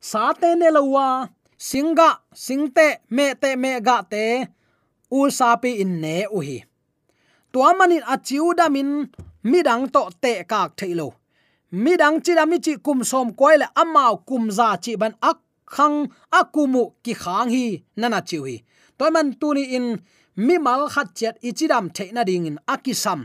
Sa 0.00 0.32
te 0.40 0.54
ne 0.54 0.68
lowa 0.70 1.26
singa 1.58 2.10
singte 2.34 2.86
me 3.10 3.34
te, 3.34 3.56
me 3.56 3.80
ga 3.80 3.98
te. 4.12 4.46
U 5.10 5.30
sa 5.30 5.56
pi 5.62 5.70
in 5.82 6.00
ne 6.00 6.26
u 6.30 6.38
hi. 6.46 6.58
Tua 7.52 7.74
manin 7.78 8.06
achiu 8.14 8.54
damin 8.58 8.90
midang 9.50 9.84
to 9.94 10.02
te 10.22 10.32
kak 10.50 10.70
thailo 10.78 11.08
midang 11.72 12.20
chira 12.24 12.44
mi 12.46 12.58
chi 12.64 12.76
kum 12.84 13.00
som 13.10 13.28
koile 13.38 13.66
amao 13.82 14.14
kum 14.28 14.50
za 14.58 14.76
chi 14.84 14.92
ban 15.00 15.14
ak 15.30 15.38
khang 15.74 15.98
akumu 16.30 16.82
ki 17.04 17.12
khang 17.22 17.48
hi. 17.54 17.64
Nana 17.96 18.20
chiu 18.28 18.44
hi 18.48 18.56
toiman 19.02 19.34
tuni 19.40 19.64
in 19.76 19.86
mi 20.36 20.58
mal 20.58 20.88
khat 20.88 21.08
chet 21.18 21.36
ichidam 21.42 21.90
theina 21.96 22.24
ding 22.24 22.46
in 22.46 22.58
akisam. 22.68 23.20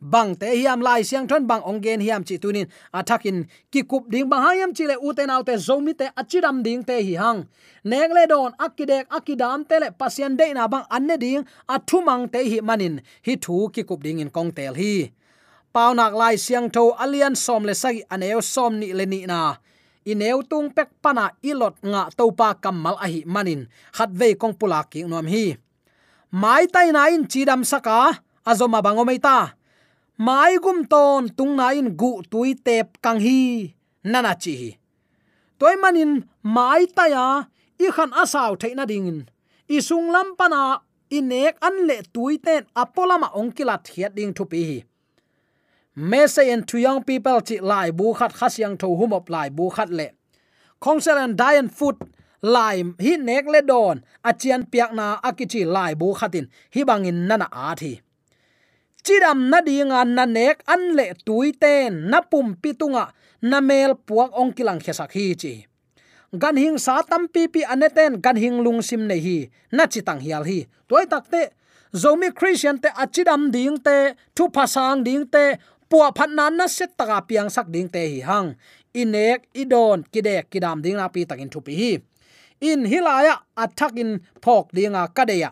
Bang 0.00 0.34
te 0.34 0.46
hiam 0.58 0.82
lai 0.82 1.02
siang 1.02 1.28
thon 1.28 1.46
bang 1.46 1.62
ongen 1.62 2.00
hiam 2.02 2.22
chi 2.28 2.36
tunin 2.42 2.66
athakin 2.98 3.46
ki 3.70 3.82
kup 3.90 4.10
ding 4.10 4.28
bang 4.28 4.42
hayam 4.46 4.70
chi 4.76 4.84
le 4.90 4.96
uten 5.08 5.30
autte 5.34 5.54
zomi 5.66 5.92
te 6.00 6.06
achidam 6.20 6.56
ding 6.66 6.82
te 6.82 6.96
hi 7.06 7.14
hang. 7.22 7.40
Nek 7.84 8.10
le 8.16 8.26
don 8.26 8.52
akidek 8.64 9.06
akidam 9.16 9.68
te 9.68 9.76
le 9.82 9.88
pasien 10.00 10.36
de 10.36 10.46
na 10.54 10.66
bang 10.66 10.86
anne 10.90 11.16
ding 11.24 11.46
athumang 11.74 12.24
te 12.32 12.40
hi 12.50 12.58
manin. 12.68 13.00
Hi 13.26 13.34
thu 13.44 13.70
ki 13.74 13.82
kup 13.88 14.02
ding 14.02 14.18
in 14.18 14.30
kong 14.36 14.50
tel 14.56 14.74
hi. 14.74 15.12
Pau 15.72 15.94
nak 15.94 16.14
lai 16.20 16.34
siang 16.36 16.68
tho 16.74 16.84
alian 17.04 17.34
som 17.44 17.62
le 17.68 17.74
sai 17.74 18.02
aneo 18.10 18.40
som 18.40 18.72
ni 18.80 18.92
le 18.92 19.06
ni 19.06 19.20
na 19.26 19.40
ineu 20.10 20.42
tung 20.50 20.68
pek 20.76 20.90
pana 21.02 21.24
ilot 21.42 21.74
nga 21.82 22.02
topa 22.18 22.48
kamal 22.62 22.96
ahi 23.04 23.20
manin. 23.26 23.68
Khat 23.96 24.10
ve 24.10 24.34
kong 24.40 24.54
pula 24.60 24.80
ki 24.90 25.04
nom 25.10 25.26
hi. 25.26 25.44
Mai 26.32 26.64
tai 26.72 26.88
na 26.92 27.08
in 27.14 27.24
chidam 27.30 27.62
saka, 27.70 27.98
azoma 28.50 28.80
bangomai 28.84 29.18
ta. 29.26 29.38
Mai 30.18 30.56
gum 30.64 30.84
ton 30.92 31.28
tung 31.36 31.54
na 31.56 31.66
in 31.78 31.88
gu 32.00 32.22
tui 32.30 32.54
tep 32.66 32.86
kang 33.04 33.20
hi, 33.20 33.38
nana 34.04 34.32
chi 34.42 34.52
hi. 34.60 34.70
Toy 35.58 35.74
manin, 35.82 36.12
mai 36.42 36.82
ta 36.96 37.04
ya 37.14 37.26
i 37.84 37.86
khan 37.96 38.10
asaw 38.22 38.52
theina 38.60 38.84
dingin 38.90 39.20
i 39.74 39.78
sung 39.88 40.08
lam 40.14 40.28
pana 40.38 40.62
inek 41.18 41.54
an 41.66 41.76
le 41.88 41.96
tui 42.14 42.34
ten 42.46 42.62
apolama 42.82 43.28
ongkilat 43.40 43.82
hiat 43.92 44.12
ding 44.16 44.32
thupi 44.36 44.60
hi 44.68 44.78
message 45.94 46.48
and 46.48 46.66
to 46.68 46.78
young 46.78 47.02
people, 47.04 47.40
chi 47.40 47.58
lai 47.60 47.90
bu 47.90 48.14
khat 48.14 48.32
khasyang 48.32 48.78
tho 48.78 48.96
hum 48.96 49.12
op 49.12 49.28
lai 49.28 49.48
bu 49.50 49.70
khat 49.70 49.90
le. 49.90 50.08
Khongsel 50.80 51.22
and 51.22 51.36
dian 51.36 51.68
food 51.68 51.96
lai, 52.42 52.82
hi 53.00 53.16
nek 53.16 53.46
le 53.46 53.62
don 53.62 54.02
achian 54.24 54.68
piak 54.70 54.92
na 54.92 55.20
akichi 55.20 55.64
lai 55.64 55.94
bu 55.94 56.14
khatin 56.14 56.48
hi 56.74 56.84
bangin 56.84 57.26
nana 57.26 57.48
a 57.52 57.74
thi. 57.76 58.00
Chiram 59.04 59.50
na 59.50 59.60
dinga 59.60 60.06
na 60.06 60.24
nek, 60.24 60.62
an 60.66 60.96
le 60.96 61.14
tuiten 61.26 62.08
na 62.10 62.20
pum 62.20 62.56
pitunga 62.56 63.12
na 63.42 63.60
mel 63.60 63.94
puak 63.94 64.30
ong 64.32 64.52
kilang 64.52 64.80
khesak 64.80 65.12
hi 65.12 65.34
chi. 65.34 65.66
Gan 66.32 66.56
hing 66.56 66.78
sa 66.78 67.02
tam 67.02 67.28
pi 67.28 67.46
pi 67.48 67.60
aneten 67.60 68.20
gan 68.22 68.36
hing 68.36 68.62
lung 68.64 68.80
sim 68.80 69.06
nei 69.06 69.20
hi, 69.20 69.50
na 69.72 69.84
chitang 69.86 70.20
hial 70.20 70.44
hi. 70.44 70.66
Toy 70.88 71.04
takte 71.04 71.50
zomi 71.92 72.32
christian 72.32 72.78
te 72.78 72.88
achidam 72.88 73.50
ding 73.52 73.76
te, 73.76 74.14
thu 74.34 74.48
phasang 74.48 75.04
ding 75.04 75.26
te 75.28 75.58
puwa 75.92 76.08
phat 76.16 76.30
nan 76.32 76.56
na 76.56 76.64
set 76.76 76.96
taka 76.96 77.20
piang 77.28 77.52
sak 77.52 77.68
ding 77.68 77.88
te 77.92 78.00
hi 78.00 78.20
hang. 78.24 78.56
Inek, 78.96 79.52
idon, 79.52 80.08
kidek, 80.12 80.48
kidam 80.48 80.80
ding 80.84 80.96
na 80.96 81.12
pi 81.12 81.28
takin 81.28 81.52
thu 81.52 81.60
pi 81.60 81.72
hi. 81.80 81.92
In 82.68 82.88
hilaya 82.88 83.34
athak 83.62 83.92
in 84.00 84.24
phok 84.40 84.72
dinga 84.72 85.12
kadeya. 85.16 85.50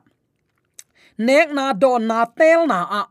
Nek 1.20 1.48
na 1.52 1.64
don 1.82 2.08
na 2.08 2.24
tel 2.24 2.64
na 2.64 2.80
a. 3.00 3.02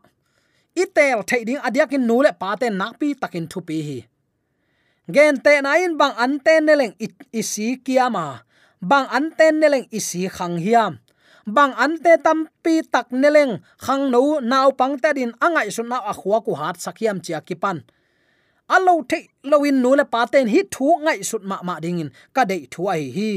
Itel 0.74 1.22
thei 1.28 1.46
ding 1.46 1.62
adiakin 1.66 2.02
nule 2.08 2.30
pa 2.40 2.58
te 2.60 2.66
nak 2.70 2.98
pi 2.98 3.14
takin 3.14 3.46
thu 3.46 3.60
pi 3.68 3.78
hi. 3.86 3.98
Gen 5.14 5.38
te 5.44 5.52
na 5.62 5.78
in 5.84 5.94
bang 6.00 6.14
an 6.18 6.32
leng 6.44 6.66
neleng 6.66 6.94
si 7.50 7.66
kiama. 7.84 8.26
Bang 8.90 9.06
an 9.16 9.26
leng 9.38 9.56
neleng 9.60 9.86
isi 9.98 10.26
khang 10.36 10.58
hiam 10.64 10.98
bang 11.56 11.72
ante 11.84 12.12
tampi 12.26 12.74
tak 12.92 13.06
neleng 13.22 13.52
khang 13.84 14.04
no 14.12 14.40
nau 14.52 14.68
pang 14.80 14.94
ta 15.02 15.10
din 15.18 15.32
angai 15.46 15.68
sun 15.74 15.88
na 15.92 15.98
a 16.10 16.12
khwa 16.20 16.38
ku 16.46 16.52
hat 16.60 16.76
sakhiam 16.84 17.18
chia 17.24 17.40
kipan 17.48 17.78
alo 18.74 18.94
the 19.10 19.18
loin 19.50 19.76
nu 19.82 19.90
le 19.98 20.04
paten 20.04 20.46
hi 20.52 20.60
thu 20.74 20.86
ngai 21.04 21.20
sut 21.30 21.42
ma 21.50 21.56
ma 21.68 21.74
dingin 21.84 22.10
ka 22.34 22.42
dei 22.50 22.62
thu 22.72 22.82
ai 22.94 23.04
hi 23.16 23.30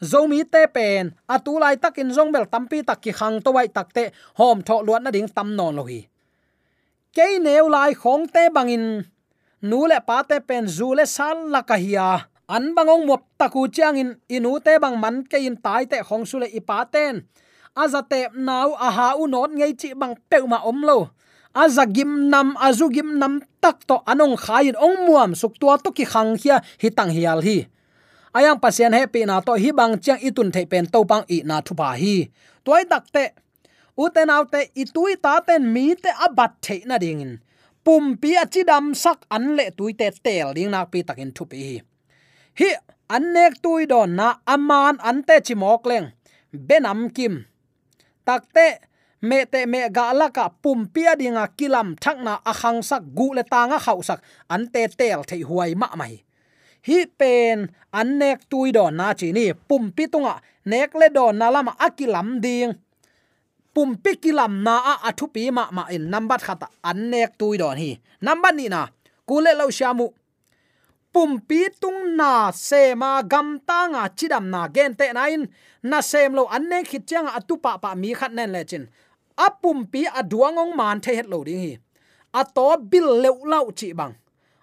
zomi 0.00 0.40
te 0.52 0.62
pen 0.74 1.12
atulai 1.28 1.76
takin 1.82 2.08
zongbel 2.16 2.44
tampi 2.52 2.78
tak 2.88 2.98
ki 3.02 3.12
khang 3.18 3.36
to 3.44 3.50
wai 3.56 3.68
takte 3.76 4.04
hom 4.38 4.58
tho 4.66 4.76
luat 4.86 5.02
na 5.02 5.10
ding 5.10 5.28
tam 5.36 5.48
non 5.58 5.76
lo 5.76 5.84
hi. 5.90 6.00
Ke 7.16 7.26
neu 7.44 7.68
lai 7.68 7.92
khong 7.94 8.24
te 8.34 8.42
bangin 8.54 9.04
nu 9.68 9.80
le 9.90 9.98
pa 10.08 10.22
te 10.22 10.36
pen 10.48 10.64
zu 10.76 10.88
le 10.98 11.04
sal 11.16 11.36
la 11.52 11.60
ka 11.68 11.76
hiya 11.76 12.08
an 12.50 12.74
bangong 12.74 13.06
mop 13.06 13.22
taku 13.38 13.70
chiang 13.70 13.96
in 14.02 14.10
inu 14.26 14.58
te 14.64 14.74
bang 14.82 14.98
man 14.98 15.22
ke 15.30 15.38
in 15.38 15.56
tai 15.64 15.86
te 15.90 16.02
khong 16.02 16.26
sule 16.26 16.50
ipa 16.58 16.84
ten. 16.92 17.14
Azate 17.82 18.34
nau 18.34 18.74
aha 18.74 19.14
u 19.22 19.30
not 19.30 19.50
ngei 19.54 19.72
chi 19.80 19.94
bang 19.94 20.14
peuma 20.30 20.58
omlo 20.70 20.98
azagim 21.54 22.30
nam 22.30 22.54
azugim 22.56 23.18
nam 23.18 23.42
tak 23.60 23.86
to 23.86 23.98
anong 24.06 24.38
khain 24.38 24.74
ong 24.78 25.06
muam 25.06 25.34
suk 25.34 25.58
tua 25.58 25.78
to 25.78 25.90
ki 25.90 26.04
khang 26.04 26.38
hia 26.38 26.62
hitang 26.78 27.10
hial 27.10 27.42
hi. 27.42 27.66
Ayang 28.30 28.62
pasien 28.62 28.94
happy 28.94 29.26
na 29.26 29.42
to 29.42 29.58
hi 29.58 29.70
bang 29.74 29.98
chiang 29.98 30.22
itun 30.22 30.54
thei 30.54 30.66
pen 30.66 30.86
to 30.86 31.02
bang 31.04 31.24
i 31.26 31.42
na 31.42 31.60
thu 31.60 31.74
pa 31.74 31.98
hi. 31.98 32.30
Toy 32.64 32.86
dak 32.86 33.10
te 33.10 33.34
uten 33.98 34.30
autte 34.30 34.70
itui 34.74 35.18
ta 35.18 35.40
ten 35.42 35.66
mi 35.72 35.94
te 35.94 36.10
abat 36.26 36.62
the 36.62 36.82
na 36.86 36.98
ding 36.98 37.20
in. 37.20 37.32
Pum 37.84 38.16
pi 38.20 38.38
achidam 38.38 38.94
sak 38.94 39.26
an 39.30 39.56
le 39.56 39.70
tuite 39.74 40.06
tel 40.22 40.54
ding 40.54 40.70
nak 40.70 40.90
pi 40.92 41.02
takin 41.02 41.34
thu 41.34 41.44
pi 41.50 41.82
hi 42.60 42.66
hi 42.66 42.76
annek 43.16 43.54
tui 43.62 43.86
don 43.86 44.10
na 44.18 44.26
aman 44.46 44.96
ante 45.08 45.36
chimok 45.46 45.82
leng. 45.90 46.06
Benam 46.52 47.10
kim. 47.16 47.34
Takte 48.26 48.66
me 49.22 49.38
te 49.52 49.60
me 49.66 49.88
ga 49.96 50.12
la 50.12 50.28
ka 50.36 50.44
pum 50.62 50.86
pia 50.94 51.12
dinga 51.20 51.44
kilam 51.58 51.88
thakna 52.02 52.34
akhang 52.50 52.80
sak 52.88 53.02
gu 53.16 53.26
le 53.36 53.42
tanga 53.52 53.78
khau 53.84 54.02
sak. 54.08 54.20
Ante 54.54 54.82
tel 54.98 55.20
thei 55.28 55.42
huai 55.48 55.74
ma 55.74 55.88
mai. 56.00 56.14
Hi, 56.86 56.98
pen 57.18 57.58
annek 58.00 58.38
tui 58.50 58.72
don 58.76 58.92
na 58.96 59.06
chi 59.18 59.32
ni 59.32 59.44
pum 59.68 59.84
pi 59.96 60.04
tunga. 60.12 60.34
Nek 60.70 60.90
le 61.00 61.08
don 61.16 61.34
na 61.40 61.46
lama 61.54 61.72
akilam 61.86 62.28
ding. 62.44 62.72
Pum 63.74 63.90
pi 64.02 64.12
kilam 64.22 64.52
na 64.66 64.74
a 64.92 64.94
athu 65.08 65.26
pi 65.34 65.50
ma 65.56 65.64
ma 65.76 65.82
in 65.94 66.04
number 66.12 66.38
khata 66.46 66.66
annek 66.90 67.30
tui 67.40 67.56
don 67.62 67.76
hi. 67.82 67.90
Number 68.20 68.52
ni 68.52 68.68
na. 68.68 68.80
Kule 69.28 69.52
lo 69.60 69.66
shamu 69.78 70.06
pumpi 71.12 71.68
tung 71.80 72.16
na 72.16 72.50
sema 72.52 73.22
gam 73.22 73.58
ta 73.68 73.88
nga 73.92 74.02
chidam 74.18 74.46
na 74.50 74.68
gen 74.74 74.94
te 74.94 75.06
nain. 75.12 75.42
Na 75.82 76.00
sem 76.00 76.32
lo 76.34 76.44
anne 76.56 76.78
khit 76.88 77.04
chang 77.08 77.28
atu 77.38 77.54
pa 77.64 77.72
pa 77.82 77.90
mi 77.94 78.10
khat 78.18 78.32
nen 78.32 78.52
le 78.52 78.62
chin. 78.70 78.84
A 79.36 79.48
pumpi 79.62 80.02
a 80.06 80.22
duangong 80.22 80.76
man 80.76 81.00
the 81.00 81.10
het 81.16 81.28
lo 81.32 81.44
ding 81.44 81.62
hi. 81.64 81.78
A 82.34 82.42
to 82.44 82.76
bil 82.90 83.08
leu 83.22 83.36
lau 83.52 83.70
chi 83.78 83.92
bang. 83.92 84.14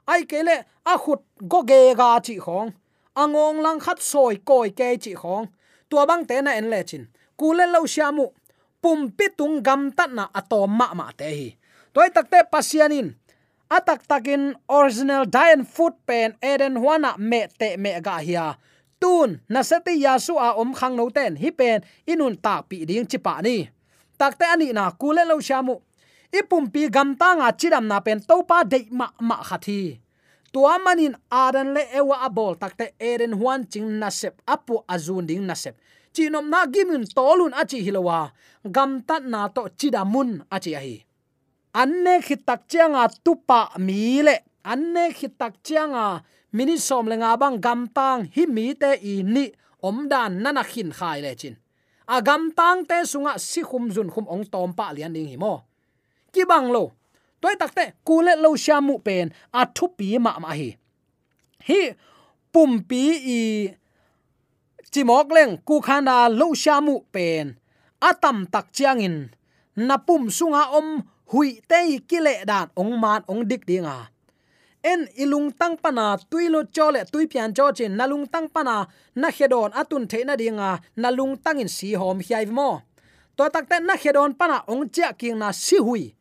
Ai 0.08 0.24
kele 0.32 0.56
a 0.86 0.98
khut 0.98 1.22
go 1.52 1.60
ge 1.70 1.96
ga 2.00 2.20
chi 2.20 2.36
khong. 2.46 2.70
Angong 3.16 3.62
lang 3.66 3.80
khat 3.80 4.00
soi 4.02 4.36
koi 4.50 4.70
ke 4.70 4.98
chi 5.04 5.14
khong. 5.22 5.46
Tua 5.90 6.06
bang 6.06 6.26
te 6.30 6.42
na 6.42 6.52
en 6.52 6.70
le 6.70 6.84
chin. 6.84 7.04
Ku 7.40 7.54
le 7.58 7.66
lo 7.74 7.86
shamu 7.86 8.26
pumpi 8.82 9.26
tung 9.38 9.64
gam 9.64 9.92
tat 9.98 10.12
na 10.18 10.24
atom 10.40 10.72
ma 10.80 10.88
ma 10.94 11.08
te 11.20 11.28
hi. 11.38 11.50
Toy 11.94 12.10
takte 12.16 12.40
pasianin 12.52 13.08
atak 13.70 14.08
takin 14.08 14.56
original 14.70 15.26
dian 15.26 15.66
food 15.66 15.94
pen 16.06 16.36
eden 16.42 16.76
huana 16.78 17.18
me 17.18 17.48
te 17.60 17.78
me 17.78 18.00
ga 18.02 18.18
hiya 18.20 18.58
tun, 19.00 19.40
na 19.50 19.62
seti 19.64 20.02
yasu 20.04 20.34
a 20.38 20.54
om 20.58 20.74
khang 20.74 20.96
no 20.98 21.10
ten, 21.10 21.36
hi 21.36 21.50
pen, 21.52 21.82
inun 22.08 22.36
ta 22.42 22.62
pi 22.62 22.86
ding 22.86 23.06
chi 23.06 23.18
pa 23.18 23.42
ni. 23.42 23.70
Takte 24.20 24.46
ani 24.54 24.74
na 24.74 24.92
kule 24.92 25.24
lo 25.30 25.38
shamu 25.40 25.76
ipum 26.34 26.66
pi 26.74 26.90
gam 26.90 27.16
ta 27.16 27.36
nga 27.38 27.48
chiram 27.60 27.86
na 27.88 28.00
pen 28.00 28.20
to 28.28 28.44
pa 28.50 28.64
de 28.64 28.80
ma 28.92 29.08
ma 29.22 29.38
khathi 29.48 30.00
tua 30.54 30.80
manin 30.80 31.14
adan 31.30 31.74
le 31.76 31.84
ewa 32.00 32.16
abol 32.28 32.54
takte 32.62 32.86
eden 33.00 33.34
huan 33.40 33.62
ching 33.72 33.90
na 34.02 34.10
sep 34.10 34.42
apu 34.54 34.76
azun 34.94 35.26
ding 35.30 35.46
na 35.46 35.54
sep 35.54 35.76
chinom 36.14 36.50
na 36.50 36.66
gimun 36.66 37.06
tolun 37.16 37.54
achi 37.54 37.80
hilowa. 37.86 38.32
Gam 38.76 38.92
tat 39.08 39.24
na 39.24 39.48
to 39.48 39.70
chidamun 39.80 40.42
achi 40.52 40.74
hi 40.74 41.07
anne 41.82 42.14
khitak 42.26 42.62
chianga 42.72 43.04
tupa 43.24 43.62
mi 43.86 44.22
le 44.28 44.36
anne 44.74 45.04
khitak 45.18 45.54
chianga 45.66 46.06
mini 46.56 46.76
som 46.88 47.06
le 47.12 47.16
nga 47.22 47.32
bang 47.42 47.58
gam 47.66 47.82
tang 47.98 48.22
hi 48.36 48.44
mi 48.56 48.66
te 48.82 48.92
i 49.14 49.16
ni. 49.36 49.46
Om 49.88 50.10
dan 50.10 50.42
nana 50.44 50.64
khin 50.64 50.90
khai 50.98 51.22
le 51.22 51.32
chin. 51.40 51.56
A 52.08 52.18
gam 52.28 52.44
tang 52.58 52.80
te 52.90 52.98
sunga 53.12 53.34
si 53.38 53.62
khum 53.70 53.86
zun 53.96 54.10
khum 54.14 54.26
ong 54.34 54.46
tom 54.54 54.74
pa 54.78 54.86
lian 54.96 55.14
ding 55.14 55.30
hi 55.32 55.38
mo. 55.38 55.54
Ki 56.34 56.42
bang 56.50 56.68
lo, 56.76 56.84
toy 57.42 57.56
tak 57.62 57.72
te 57.78 57.86
ku 58.08 58.16
le 58.26 58.34
lo 58.44 58.50
shamu 58.66 58.96
pen 59.06 59.30
a 59.60 59.62
thu 59.76 59.86
pi 59.98 60.18
ma 60.26 60.32
ma 60.44 60.52
hi. 60.60 60.70
Hi 61.68 61.82
pum 62.54 62.72
pi 62.90 63.02
i 63.38 63.40
chimok 64.92 65.28
leng 65.36 65.54
ku 65.68 65.76
khana 65.88 66.16
lo 66.40 66.48
shamu 66.64 66.96
pen. 67.14 67.46
Atam 68.10 68.38
tak 68.54 68.68
chiangin 68.76 69.18
na 69.88 69.96
pum 70.08 70.24
sunga 70.38 70.64
om 70.78 70.90
hui 71.32 71.62
te 71.70 72.00
kile 72.10 72.46
dan 72.46 72.68
ong 72.76 72.94
man 73.00 73.22
ong 73.32 73.44
dik 73.50 73.64
dinga 73.70 74.18
en 74.88 75.08
ilung 75.20 75.52
tang 75.52 75.76
pana 75.78 76.18
tuilo 76.30 76.64
chole 76.76 77.04
tui 77.12 77.28
pian 77.28 77.54
cho 77.54 77.72
chin 77.72 77.98
nalung 77.98 78.26
tang 78.34 78.48
pana 78.48 78.88
na 79.16 79.28
hedon 79.30 79.72
atun 79.74 80.08
the 80.08 80.24
na 80.24 80.36
dinga 80.36 80.80
nalung 80.96 81.36
tang 81.44 81.60
in 81.60 81.68
si 81.68 81.94
hom 81.94 82.20
hiai 82.20 82.46
mo. 82.46 82.82
To 83.38 83.50
tak 83.50 83.66
te 83.70 83.78
na 83.80 83.96
hedon 84.02 84.32
pana 84.40 84.64
ong 84.68 84.90
chia 84.90 85.14
king 85.20 85.38
na 85.40 85.52
si 85.52 85.78
hui 85.78 86.16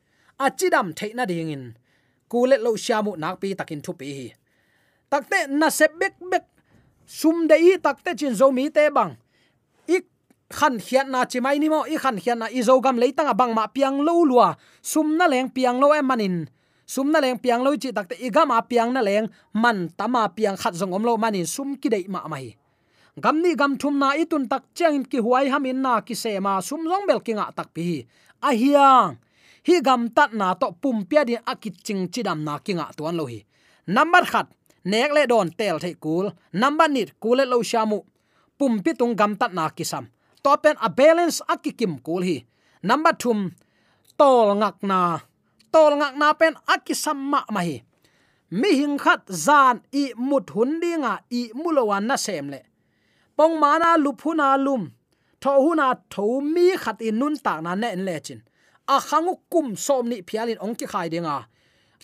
achidam 0.45 0.95
the 0.99 1.15
na 1.15 1.25
ding 1.25 1.51
in. 1.51 1.65
Kulet 2.31 2.61
lo 2.61 2.75
shamu 2.77 3.13
nak 3.17 3.41
pi 3.41 3.55
takin 3.55 3.81
thu 3.85 3.93
pi 3.93 4.07
hi. 4.17 4.29
Takte 5.11 5.47
na 5.49 5.71
se 5.71 5.87
bek 6.01 6.15
bek, 6.31 6.45
sum 7.07 7.47
de 7.47 7.55
i 7.55 7.79
takte 7.79 8.11
chin 8.19 8.35
zo 8.35 8.51
mi 8.51 8.71
te 8.71 8.91
bang 8.91 9.13
khan 10.51 10.79
hiat 10.79 11.11
na 11.11 11.27
chi 11.27 11.41
mai 11.41 11.59
ni 11.59 11.69
mo 11.69 11.83
i 11.91 11.97
khan 11.99 12.17
hiat 12.23 12.39
na 12.39 12.47
ít 12.47 12.63
zo 12.63 12.79
gam 12.81 12.97
leitanga 12.99 13.35
bang 13.35 13.55
ma 13.55 13.67
piang 13.67 14.01
lo 14.01 14.25
lua. 14.25 14.55
Sum 14.83 15.19
na 15.19 15.27
leng 15.27 15.51
piang 15.51 15.81
lo 15.83 15.91
em 15.93 16.07
manin. 16.07 16.47
Sum 16.87 17.11
na 17.11 17.19
leng 17.21 17.39
piang 17.39 17.63
lo 17.67 17.75
chi 17.75 17.91
takte 17.91 18.15
i 18.15 18.31
gama 18.31 18.63
piang 18.63 18.95
na 18.95 19.03
leng, 19.03 19.27
man 19.53 19.91
tama 19.99 20.29
piang 20.31 20.57
khat 20.57 20.75
zong 20.75 20.95
om 20.95 21.03
lo 21.03 21.17
manin. 21.17 21.47
Sum 21.47 21.77
ki 21.77 21.89
dei 21.89 22.05
ma 22.09 22.29
mai. 22.29 22.55
Gam 23.19 23.43
ni 23.43 23.55
gam 23.57 23.77
thum 23.79 23.99
na 23.99 24.15
itun 24.15 24.47
tak 24.47 24.63
chang 24.75 25.03
ki 25.05 25.19
huai 25.19 25.49
hamin 25.49 25.83
na 25.83 26.01
ki 26.01 26.15
se 26.15 26.39
ma. 26.41 26.61
Sum 26.61 26.87
zong 26.87 27.07
bel 27.07 27.21
kinga 27.21 27.51
tak 27.57 27.75
pi. 27.75 28.07
A 28.43 28.51
hiang. 28.55 29.19
Hi 29.67 29.81
gam 29.83 30.09
tat 30.15 30.31
na 30.33 30.55
to 30.55 30.71
pum 30.83 31.03
pia 31.09 31.25
din 31.25 31.43
akit 31.43 31.83
ching 31.83 32.07
chidam 32.13 32.45
na 32.47 32.59
kinga 32.59 32.95
tuan 32.97 33.17
lo 33.19 33.27
hi. 33.27 33.43
Number 33.87 34.23
khat. 34.23 34.47
Nek 34.87 35.11
le 35.11 35.27
don 35.27 35.51
tel 35.51 35.83
thei 35.83 35.95
kul. 35.99 36.31
Number 36.53 36.89
nit 36.89 37.19
kule 37.19 37.43
lo 37.43 37.59
shamu 37.63 37.99
pum 38.59 38.79
pi 38.85 38.95
tung 38.95 39.17
gam 39.17 39.35
tat 39.35 39.53
na 39.53 39.69
kisam 39.75 40.07
to 40.47 40.55
pen 40.63 40.77
a 40.79 40.89
balance 40.89 41.43
akikim 41.51 41.99
kul 42.07 42.23
hi. 42.23 42.47
Number 42.87 43.11
2 43.19 43.51
tol 44.15 44.55
ngak 44.63 44.79
na, 44.87 45.19
tol 45.75 45.99
ngak 45.99 46.15
na 46.15 46.29
pen 46.39 46.55
akisamma 46.71 47.43
ma 47.51 47.61
hi. 47.67 47.83
Mi 48.55 48.71
hing 48.79 48.95
khat 48.95 49.27
zan 49.27 49.83
i 49.91 50.15
mut 50.15 50.47
hun 50.55 50.79
dinga 50.79 51.19
i 51.35 51.51
mulowan 51.51 52.07
na 52.07 52.17
sem 52.17 52.47
le. 52.47 52.61
Pong 53.37 53.59
mana 53.59 53.99
luphuna 53.99 54.55
lum, 54.55 54.83
tho 55.43 55.53
huna 55.65 55.99
tho 56.13 56.39
mi 56.41 56.79
khat 56.79 57.03
in 57.03 57.19
nun 57.19 57.35
ta 57.45 57.59
na 57.61 57.75
ne 57.75 57.91
le 58.07 58.17
chin. 58.27 58.41
A 58.87 58.97
khangu 59.09 59.35
kum 59.51 59.75
som 59.75 60.07
ni 60.11 60.23
phialin 60.23 60.63
ong 60.63 60.79
ki 60.79 60.87
khai 60.93 61.09
dinga 61.11 61.37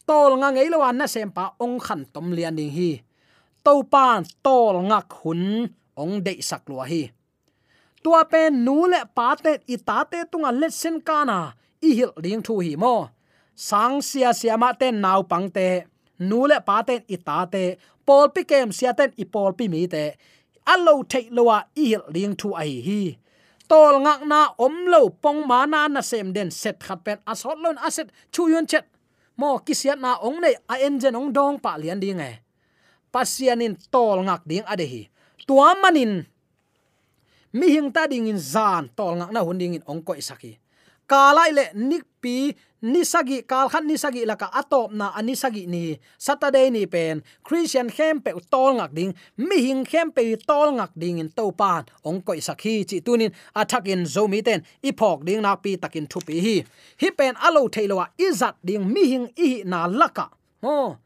tol 0.02 0.35
nga 0.42 0.48
ngei 0.50 0.66
lawan 0.66 0.98
na 0.98 1.07
sem 1.07 1.31
pa 1.31 1.55
ong 1.62 1.78
khan 1.78 2.02
tom 2.12 2.35
lian 2.37 2.59
ding 2.59 2.74
hi. 2.74 2.90
To 3.64 3.87
pan 3.92 4.26
tol 4.42 4.83
ngak 4.90 5.09
hun 5.22 5.70
ong 6.02 6.14
dei 6.26 6.42
sak 6.42 6.66
lo 6.66 6.83
hi 6.83 7.21
tua 8.02 8.24
pen 8.32 8.64
nu 8.64 8.76
le 8.92 9.00
pa 9.16 9.28
te 9.44 9.52
i 9.74 9.76
ta 9.88 9.98
te 10.10 10.18
tunga 10.30 10.50
let 10.60 10.72
sen 10.82 10.96
kana 11.08 11.38
i 11.88 11.90
hil 11.98 12.12
ding 12.24 12.42
thu 12.46 12.54
hi 12.66 12.76
mo. 12.82 12.94
Sang 13.68 14.02
sia 14.08 14.32
sia 14.40 14.56
ma 14.62 14.70
ten 14.80 15.00
naw 15.04 15.20
pang 15.30 15.48
te. 15.56 15.68
Nu 16.28 16.46
le 16.50 16.58
pa 16.68 16.76
ten 16.88 17.00
i 17.14 17.16
ta 17.26 17.38
te 17.52 17.64
pol 18.06 18.26
pi 18.34 18.42
kem 18.50 18.68
sia 18.78 18.92
ten 18.98 19.10
i 19.22 19.24
pol 19.34 19.52
pi 19.58 19.68
mi 19.72 19.86
te. 19.94 20.04
Allo 20.72 20.94
thei 21.10 21.24
lowa 21.36 21.58
i 21.82 21.84
hil 21.90 22.04
ding 22.14 22.34
thu 22.40 22.48
ai 22.62 22.74
hi. 22.86 23.02
Tol 23.70 23.94
ngak 24.04 24.20
na 24.30 24.40
om 24.64 24.74
lo 24.92 25.00
pong 25.22 25.40
ma 25.50 25.60
na 25.72 25.80
na 25.88 26.00
sem 26.10 26.32
den 26.36 26.50
set 26.50 26.76
khat 26.86 27.00
pen 27.04 27.18
asot 27.32 27.58
lon 27.64 27.78
aset 27.86 28.08
chu 28.32 28.42
yun 28.52 28.66
chet. 28.70 28.86
Mo 29.40 29.58
kisiat 29.66 29.98
na 30.04 30.10
ong 30.26 30.38
nei 30.44 30.54
a 30.72 30.74
enjen 30.86 31.18
ong 31.20 31.30
dong 31.36 31.56
pa 31.64 31.72
lian 31.80 32.00
ding 32.04 32.20
e. 32.20 32.32
Pasianin 33.12 33.74
tol 33.92 34.18
ngak 34.26 34.42
ding 34.50 34.66
ade 34.72 34.86
hi. 34.92 35.02
Tua 35.46 35.74
manin 35.82 36.12
mi 37.52 37.66
hing 37.74 37.92
ta 37.92 38.06
ding 38.06 38.26
in 38.28 38.38
zan 38.38 38.88
tol 38.96 39.14
ngak 39.18 39.30
na 39.32 39.40
hun 39.46 39.58
ding 39.58 39.74
in 39.74 39.84
ong 39.86 40.02
saki, 40.02 40.18
isaki 40.18 40.52
kalai 41.12 41.50
le 41.52 41.64
nik 41.74 42.04
pi 42.22 42.36
ni 42.82 43.04
sagi 43.04 43.38
kal 43.50 43.68
khan 43.72 43.84
ni 43.86 43.96
sagi 44.04 44.22
laka 44.26 44.48
atop 44.60 44.90
na 44.90 45.06
ani 45.18 45.34
sagi 45.34 45.66
ni. 45.66 45.94
Saturday 46.18 46.66
ni 46.70 46.82
pen 46.86 47.22
christian 47.46 47.88
khem 47.96 48.20
pe 48.24 48.32
tol 48.50 48.74
ngak 48.78 48.92
ding. 48.98 49.12
Mi 49.36 49.56
hing 49.66 49.84
khem 49.84 50.10
pe 50.16 50.22
tol 50.48 50.68
ngak 50.78 50.92
ding 51.02 51.18
in 51.22 51.28
to 51.28 51.52
pan 51.60 51.84
ong 52.08 52.20
koi 52.26 52.40
sakhi 52.48 52.74
chi 52.88 52.98
tunin 53.06 53.32
athak 53.60 53.86
in 53.92 54.02
zomi 54.14 54.40
ten 54.46 54.60
ipok 54.82 55.18
ding 55.26 55.42
na 55.42 55.54
pi 55.56 55.76
takin 55.82 56.06
thu 56.10 56.18
pi 56.26 56.34
hi. 56.44 56.56
Hi 57.00 57.08
pen 57.18 57.34
alo 57.46 57.68
thailowa 57.74 58.06
izat 58.18 58.54
ding 58.66 58.84
mi 58.94 59.02
hing 59.12 59.26
i 59.48 59.50
na 59.64 59.86
laka. 60.00 60.26
Oh 60.62 60.96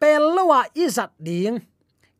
pel 0.00 0.22
lowa 0.36 0.60
izat 0.84 1.12
ding. 1.20 1.60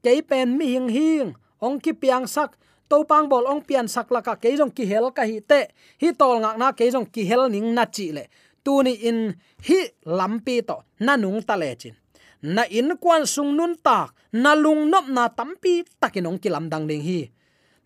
Kei 0.05 0.21
pen 0.23 0.59
mi 0.59 0.67
hing 0.75 0.89
hing 0.97 1.29
ong 1.65 1.81
ki 1.81 1.93
piang 2.01 2.27
sak 2.27 2.51
to 2.89 3.05
pang 3.05 3.29
bol 3.29 3.45
ong 3.45 3.63
pian 3.63 3.87
sakla 3.87 4.21
laka 4.21 4.35
ke 4.41 4.57
jong 4.57 4.73
ki 4.73 4.85
hel 4.89 5.13
ka 5.13 5.23
hi 5.23 5.39
te. 5.41 5.69
Hi 6.01 6.09
tol 6.17 6.41
ngak 6.41 6.57
na 6.57 6.73
ke 6.73 6.89
jong 6.89 7.07
ki 7.07 7.23
hel 7.29 7.49
ning 7.53 7.77
na 7.77 7.85
chi 7.85 8.13
le. 8.17 8.25
Tuni 8.65 8.93
in 9.09 9.37
hi 9.67 9.79
lampi 10.05 10.65
to 10.65 10.77
nanung 11.01 11.41
ta 11.45 11.55
le 11.55 11.71
chin. 11.77 11.95
Na 12.43 12.63
in 12.71 12.97
kwan 13.03 13.27
sung 13.27 13.57
nun 13.59 13.75
tak, 13.83 14.15
na 14.33 14.55
lung 14.55 14.91
nop 14.91 15.07
na 15.11 15.29
tampi 15.29 15.83
takinong 16.01 16.39
kilam 16.39 16.71
dang 16.71 16.87
ding 16.87 17.03
hi. 17.03 17.27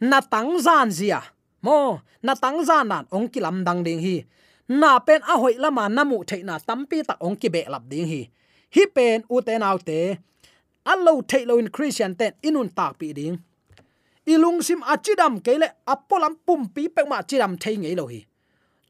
Na 0.01 0.21
tang 0.21 0.61
zan 0.61 0.91
zia. 0.93 1.21
Mo, 1.63 2.03
na 2.23 2.35
tang 2.35 2.61
zan 2.67 2.89
nan 2.89 3.05
ong 3.11 3.29
kilam 3.33 3.65
dang 3.65 3.81
ding 3.87 4.01
hi. 4.03 4.25
Na 4.69 4.99
pen 5.01 5.23
a 5.25 5.35
hoi 5.41 5.57
lama 5.59 5.89
namu 5.89 6.25
the 6.25 6.43
na 6.43 6.59
tampi 6.59 7.03
tak 7.03 7.19
ong 7.21 7.37
ki 7.37 7.49
be 7.49 7.65
lap 7.69 7.85
ding 7.89 8.07
hi. 8.07 8.23
Hi 8.75 8.85
pen 8.95 9.25
u 9.31 9.41
te 9.41 9.59
nau 9.59 9.79
te 9.79 10.19
allo 10.85 11.23
thei 11.23 11.45
lo 11.47 11.59
in 11.59 11.71
christian 11.71 12.15
ten 12.15 12.33
inun 12.43 12.69
tak 12.69 12.99
pi 12.99 13.13
ding 13.13 13.39
ilung 14.27 14.63
sim 14.63 14.81
achidam 14.83 15.41
kele 15.43 15.69
apolam 15.87 16.35
pum 16.47 16.69
pi 16.75 16.89
pek 16.89 17.09
ma 17.09 17.23
chidam 17.23 17.57
thei 17.63 17.77
ngei 17.77 17.97
lo 17.97 18.07
hi. 18.07 18.21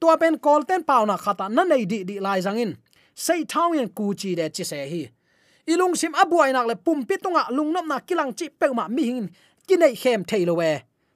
Tua 0.01 0.17
pen 0.17 0.39
kol 0.39 0.63
ten 0.69 0.83
pau 0.85 1.05
na 1.07 1.17
khata 1.17 1.49
na 1.49 1.63
nei 1.65 1.85
di 1.85 2.05
di 2.05 2.21
lai 2.21 2.41
zangin. 2.41 2.77
Sei 3.15 3.45
thau 3.45 3.73
yen 3.73 3.89
ku 3.89 4.15
chi 4.21 4.35
de 4.35 4.49
chi 4.55 4.65
se 4.65 4.79
hi. 4.93 5.03
Ilung 5.73 5.95
sim 5.95 6.13
abuai 6.23 6.53
nak 6.53 6.67
le 6.67 6.75
pum 6.77 7.07
pi 7.09 7.17
tunga 7.23 7.43
lungnam 7.57 7.87
na 7.89 7.99
kilang 8.01 8.33
chi 8.39 8.47
pe 8.49 8.67
ma 8.79 8.89
mi 8.89 9.03
hin 9.03 9.27
ki 9.67 9.77
nei 9.77 9.95
khem 10.03 10.25
thailo 10.25 10.55
we. 10.61 10.73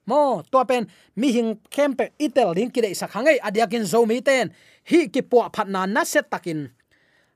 Mo, 0.07 0.43
tua 0.51 0.65
pen 0.65 0.87
mi 1.17 1.33
hing 1.33 1.51
khem 1.75 1.93
pe 1.99 2.05
itel 2.25 2.55
ding 2.55 2.71
ki 2.71 2.81
dei 2.81 2.95
sakhangai 2.95 3.39
adiakin 3.47 3.85
zo 3.85 4.07
mi 4.07 4.21
ten. 4.21 4.55
Hi 4.91 5.09
ki 5.09 5.23
po 5.31 5.39
phat 5.55 5.69
na 5.69 5.87
na 5.87 6.05
set 6.05 6.31
takin. 6.31 6.71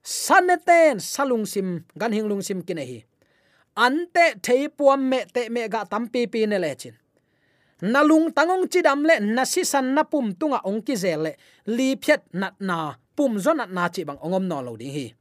Saneten 0.02 0.96
salung 1.00 1.44
sim, 1.46 1.84
gan 1.98 2.12
hing 2.12 2.28
lung 2.28 2.42
sim 2.42 2.62
ki 2.62 2.74
nei 2.74 2.86
hi 2.86 2.98
ante 3.76 4.35
thei 4.42 4.68
puam 4.68 5.09
me 5.09 5.24
te 5.35 5.48
me 5.48 5.68
ga 5.68 5.85
tampi 5.85 6.26
pi 6.26 6.46
ne 6.46 6.59
le 6.59 6.74
chin. 6.74 6.94
Nalung 7.83 8.28
tangong 8.37 8.68
chidam 8.68 9.04
le 9.09 9.20
nasi 9.20 9.64
san 9.64 9.94
na 9.94 10.02
pum 10.04 10.35
tunga 10.35 10.61
ong 10.64 10.83
ki 10.83 10.96
zel 10.96 11.20
le. 11.22 11.33
Li 11.66 11.96
phet 11.96 12.22
nat 12.33 12.54
na, 12.61 12.94
pum 13.16 13.38
zo 13.38 13.52
nat 13.52 13.70
na 13.70 13.88
chi 13.88 14.04
bang 14.04 14.18
ongom 14.20 14.44
no 14.46 14.61
lo 14.61 14.76
ding 14.76 14.92
hi. 14.92 15.14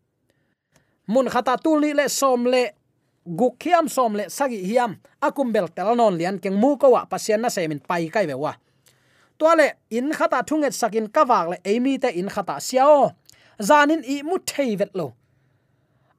Mun 1.07 1.27
khata 1.29 1.55
tu 1.63 1.79
li 1.79 1.93
le 1.93 2.09
som 2.09 2.45
le 2.45 2.71
gukhiam 3.25 3.87
som 3.87 4.15
le 4.15 4.29
sagi 4.29 4.59
hiam, 4.63 4.97
akum 5.21 5.51
bel 5.53 5.67
tel 5.69 5.95
non 5.95 6.17
lian 6.17 6.39
keng 6.39 6.57
mu 6.59 6.77
ko 6.77 6.89
wa 6.91 7.05
pasian 7.05 7.41
na 7.41 7.49
semin 7.49 7.79
pai 7.79 8.09
kai 8.09 8.25
ve 8.25 8.33
wa. 8.33 8.53
To 9.39 9.55
le, 9.55 9.71
in 9.89 10.11
khata 10.11 10.43
thunget 10.43 10.73
sakin 10.73 11.07
kawak 11.07 11.49
le 11.49 11.57
emi 11.63 11.97
te 11.97 12.09
in 12.11 12.27
khata 12.27 12.59
siao 12.59 13.15
zanin 13.61 14.03
i 14.03 14.21
mu 14.23 14.37
thei 14.45 14.75
vet 14.75 14.91
lo. 14.93 15.13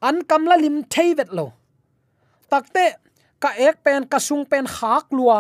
An 0.01 0.25
kamla 0.25 0.57
lim 0.57 0.85
thei 0.85 1.13
vet 1.15 1.29
lo. 1.33 1.53
Takte 2.53 2.87
ka 3.43 3.51
ek 3.57 3.77
pen 3.85 4.03
ka 4.13 4.19
sung 4.19 4.45
pen 4.51 4.67
khak 4.77 5.07
lua 5.17 5.39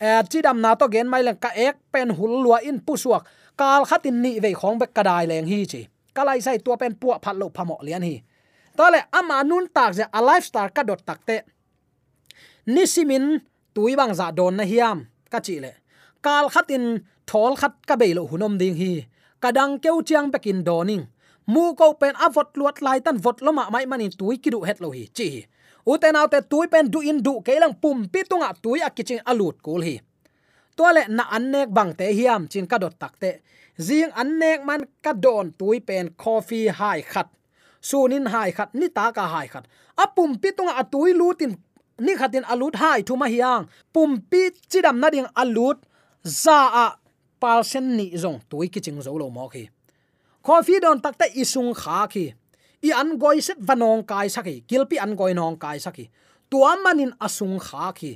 e 0.00 0.08
chi 0.30 0.38
dam 0.46 0.58
na 0.64 0.70
to 0.80 0.86
gen 0.94 1.08
mai 1.12 1.22
lang 1.26 1.38
ka 1.44 1.50
ek 1.66 1.76
pen 1.92 2.08
hul 2.18 2.34
lua 2.44 2.58
in 2.68 2.78
pusuak 2.86 3.22
kal 3.60 3.82
khatin 3.90 4.16
ni 4.24 4.32
ve 4.42 4.50
khong 4.60 4.78
be 4.80 4.86
kadai 4.96 5.24
leng 5.30 5.46
hi 5.52 5.60
chi 5.72 5.82
kalai 6.16 6.38
sai 6.46 6.58
tua 6.64 6.76
pen 6.80 6.94
pu 7.00 7.06
phat 7.24 7.36
lo 7.40 7.46
phamo 7.56 7.76
lian 7.86 8.02
hi 8.08 8.16
tole 8.78 9.00
ama 9.18 9.36
nun 9.50 9.66
tak 9.76 9.90
je 9.98 10.04
a 10.18 10.20
lifestyle 10.28 10.70
ka 10.76 10.82
dot 10.88 11.00
takte 11.08 11.36
nisimin 12.74 13.24
tui 13.74 13.92
bang 13.98 14.12
za 14.18 14.26
don 14.38 14.54
na 14.58 14.64
hiam 14.70 14.98
ka 15.32 15.38
chi 15.46 15.56
le 15.64 15.72
kal 16.24 16.44
khatin 16.54 16.84
thol 17.28 17.52
khat 17.60 17.74
ka 17.88 17.94
be 18.00 18.08
lo 18.18 18.22
hunom 18.30 18.54
ding 18.60 18.76
hi 18.80 18.92
kadang 19.42 19.72
keu 19.82 19.98
chiang 20.08 20.28
bekin 20.34 20.60
doning 20.68 21.04
mu 21.52 21.64
ko 21.78 21.86
pen 22.00 22.14
avot 22.26 22.48
luat 22.58 22.76
lai 22.86 22.98
tan 23.04 23.16
vot 23.24 23.38
loma 23.46 23.64
mai 23.74 23.84
manin 23.90 24.12
tui 24.18 24.36
kidu 24.44 24.58
het 24.68 24.78
lo 24.84 24.88
hi 24.96 25.04
chi 25.16 25.28
uten 25.86 26.16
autte 26.16 26.40
tui 26.48 26.66
pen 26.68 26.90
du 26.90 27.00
in 27.00 27.22
du 27.22 27.40
kelang 27.46 27.74
pum 27.82 28.08
pi 28.08 28.22
tunga 28.28 28.52
tui 28.62 28.80
akiching 28.80 29.20
alut 29.24 29.62
kul 29.62 29.82
hi. 29.82 30.00
Tole 30.76 31.02
na 31.08 31.24
annek 31.36 31.68
bang 31.76 31.92
te 31.98 32.12
hiam 32.12 32.48
chin 32.48 32.66
ka 32.66 32.78
dot 32.78 32.98
takte 32.98 33.40
zing 33.78 34.12
annek 34.14 34.64
man 34.64 34.86
ka 35.02 35.12
don 35.12 35.52
tui 35.58 35.80
pen 35.80 36.10
coffee 36.16 36.68
hai 36.68 37.02
khat. 37.02 37.28
Sunin 37.80 38.26
hai 38.28 38.50
khat, 38.52 38.74
ni 38.74 38.88
ta 38.88 39.12
ka 39.12 39.24
hai 39.26 39.46
khat. 39.48 39.64
Apum 39.96 40.36
pi 40.42 40.52
tunga 40.52 40.76
atui 40.76 41.12
lutin, 41.16 41.56
ni 42.00 42.12
khatin 42.14 42.44
alut 42.44 42.76
hai 42.76 43.00
thuma 43.02 43.26
hiang. 43.26 43.64
Pum 43.92 44.20
pi 44.30 44.50
chidam 44.70 45.00
na 45.00 45.08
ding 45.10 45.28
alut, 45.34 45.78
za 46.24 46.68
a 46.84 46.86
palsen 47.40 47.96
ni 47.96 48.12
zong 48.16 48.40
tui 48.48 48.68
kiching 48.68 49.00
zo 49.00 49.16
lo 49.16 49.30
mo 49.30 49.48
khi 49.48 49.68
coffee 50.42 50.80
don 50.80 51.00
takte 51.00 51.26
isung 51.34 51.72
kha 51.74 52.06
khi 52.06 52.34
i 52.86 52.90
an 53.00 53.18
goi 53.22 53.38
set 53.46 53.58
vanong 53.68 54.02
kai 54.10 54.28
saki 54.34 54.54
kilpi 54.68 54.96
an 55.04 55.12
goi 55.18 55.32
nong 55.38 55.56
kai 55.62 55.78
saki 55.84 56.04
tua 56.50 56.76
manin 56.84 57.12
asung 57.26 57.58
kha 57.66 57.92
khi 57.98 58.12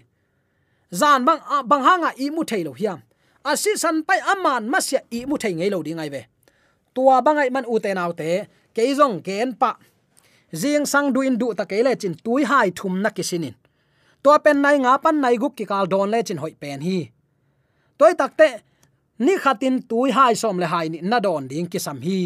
zan 1.01 1.27
bang 1.27 1.41
bang 1.67 1.83
hanga 1.83 2.11
i 2.25 2.31
mu 2.31 2.43
thailo 2.51 2.73
hiam. 2.81 2.99
Asi 3.45 3.77
san 3.77 3.97
pai 4.07 4.21
aman 4.33 4.63
masya 4.73 5.01
i 5.11 5.21
mu 5.29 5.37
thai 5.43 5.53
ngei 5.59 5.71
lo 5.75 5.83
ding 5.87 6.01
ai 6.03 6.09
ve. 6.15 6.23
Tua 6.95 7.17
bangai 7.27 7.51
man 7.55 7.67
u 7.73 7.79
te 7.85 7.91
nau 7.95 8.13
te 8.21 8.29
keizong 8.77 9.17
ken 9.27 9.51
pa. 9.61 9.71
Zing 10.61 10.87
sang 10.93 11.09
duin 11.15 11.35
du 11.41 11.47
ta 11.59 11.65
kele 11.71 11.93
chin 12.01 12.15
tui 12.25 12.43
hai 12.51 12.69
thum 12.79 12.95
na 13.03 13.11
kisinin 13.17 13.55
tua 14.23 14.39
pen 14.45 14.59
nai 14.65 14.77
nga 14.85 14.93
pan 15.05 15.17
nai 15.25 15.37
guk 15.43 15.55
ki 15.59 15.65
kal 15.71 15.87
don 15.93 16.09
le 16.13 16.19
chin 16.27 16.39
hoi 16.43 16.55
pen 16.63 16.81
hi. 16.87 16.99
Toy 17.99 18.13
takte 18.21 18.49
ni 19.25 19.35
khatin 19.43 19.77
tui 19.91 20.09
hai 20.17 20.33
som 20.43 20.57
le 20.63 20.67
hai 20.73 20.87
ni 20.93 20.99
na 21.11 21.19
don 21.27 21.43
ding 21.51 21.69
ki 21.73 21.79
sam 21.87 21.99
hi 22.07 22.19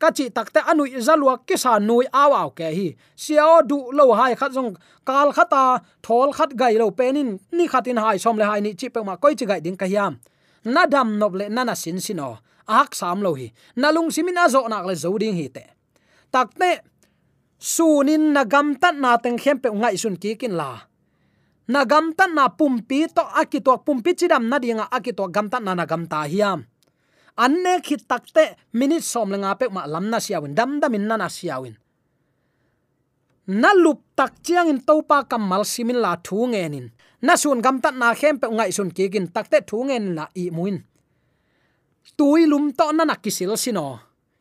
ka 0.00 0.08
chi 0.16 0.32
takte 0.36 0.60
anui 0.70 0.96
zalua 1.06 1.34
ki 1.48 1.56
sa 1.60 1.78
nui 1.78 2.06
aw 2.22 2.30
aw 2.40 2.48
ke 2.58 2.68
hi. 2.76 2.88
Siao 3.22 3.60
du 3.70 3.78
lo 3.92 4.04
hai 4.18 4.32
khat 4.40 4.50
jong 4.56 4.72
kal 5.08 5.28
khata, 5.36 5.64
thol 6.02 6.32
khat 6.32 6.50
gai 6.60 6.74
lo 6.80 6.90
penin, 6.90 7.38
ni 7.52 7.64
khatin 7.72 8.00
hai 8.04 8.16
som 8.16 8.36
le 8.40 8.44
hai 8.50 8.60
ni 8.64 8.72
chi 8.80 8.88
pe 8.88 9.00
ma 9.04 9.14
koi 9.22 9.34
chi 9.38 9.44
gai 9.50 9.60
ding 9.60 9.76
ka 9.76 9.86
hiam. 9.92 10.16
Na 10.64 10.82
dam 10.86 11.18
nop 11.20 11.32
le 11.38 11.46
na 11.48 11.62
na 11.68 11.74
sin 11.74 12.00
sino, 12.00 12.40
ak 12.66 12.94
sam 13.00 13.20
lo 13.24 13.34
hi. 13.34 13.52
Na 13.76 13.88
lung 13.94 14.10
simin 14.14 14.40
a 14.42 14.48
zo 14.48 14.64
nak 14.72 14.84
le 14.88 14.94
zo 14.96 15.12
ding 15.22 15.36
hi 15.36 15.46
te. 15.56 15.64
Takte 16.32 16.70
sunin 17.58 18.32
na 18.32 18.42
gam 18.44 18.74
tat 18.80 18.96
na 18.96 19.20
teng 19.20 19.38
khem 19.42 19.58
pe 19.62 19.68
ngai 19.68 19.96
sun 20.02 20.16
ki 20.16 20.36
kin 20.40 20.56
la. 20.60 20.70
Na 21.68 21.84
gam 21.84 22.16
tat 22.18 22.30
na 22.32 22.48
pumpi 22.48 23.06
to 23.16 23.22
akito 23.40 23.76
pumpi 23.84 24.16
chidam 24.18 24.48
na 24.48 24.56
dinga 24.58 24.88
akito 24.96 25.28
gam 25.34 25.46
tat 25.52 25.62
na 25.62 25.74
na 25.74 25.84
gam 25.84 26.06
ta 26.06 26.24
hiam 26.24 26.69
anne 27.44 27.74
khit 27.86 28.02
takte 28.10 28.44
minute 28.78 29.06
som 29.12 29.30
lenga 29.32 29.56
pe 29.60 29.66
ma 29.74 29.82
lamna 29.86 30.18
siawin, 30.20 30.54
dam 30.58 30.80
dam 30.80 30.94
in 30.94 31.06
nana 31.08 31.28
siawin. 31.28 31.74
Na 33.60 33.70
lup 33.84 34.00
tak 34.18 34.32
chiang 34.44 34.68
in 34.68 34.80
topa 34.88 35.24
kamal 35.30 35.64
simin 35.64 35.98
la 36.04 36.12
thu 36.26 36.46
ngenin 36.52 36.86
na 37.26 37.34
sun 37.42 37.60
gam 37.64 37.80
tat 37.82 37.94
na 38.00 38.14
khem 38.20 38.36
pe 38.40 38.46
ngai 38.46 38.70
sun 38.76 38.90
ki 38.96 39.04
gin 39.12 39.26
takte 39.34 39.58
thu 39.68 39.78
ngen 39.88 40.04
la 40.18 40.24
i 40.42 40.44
muin 40.56 40.76
tui 42.16 42.46
lum 42.52 42.64
to 42.78 42.86
na 42.92 43.04
na 43.04 43.14
kisil 43.24 43.56
sino 43.64 43.86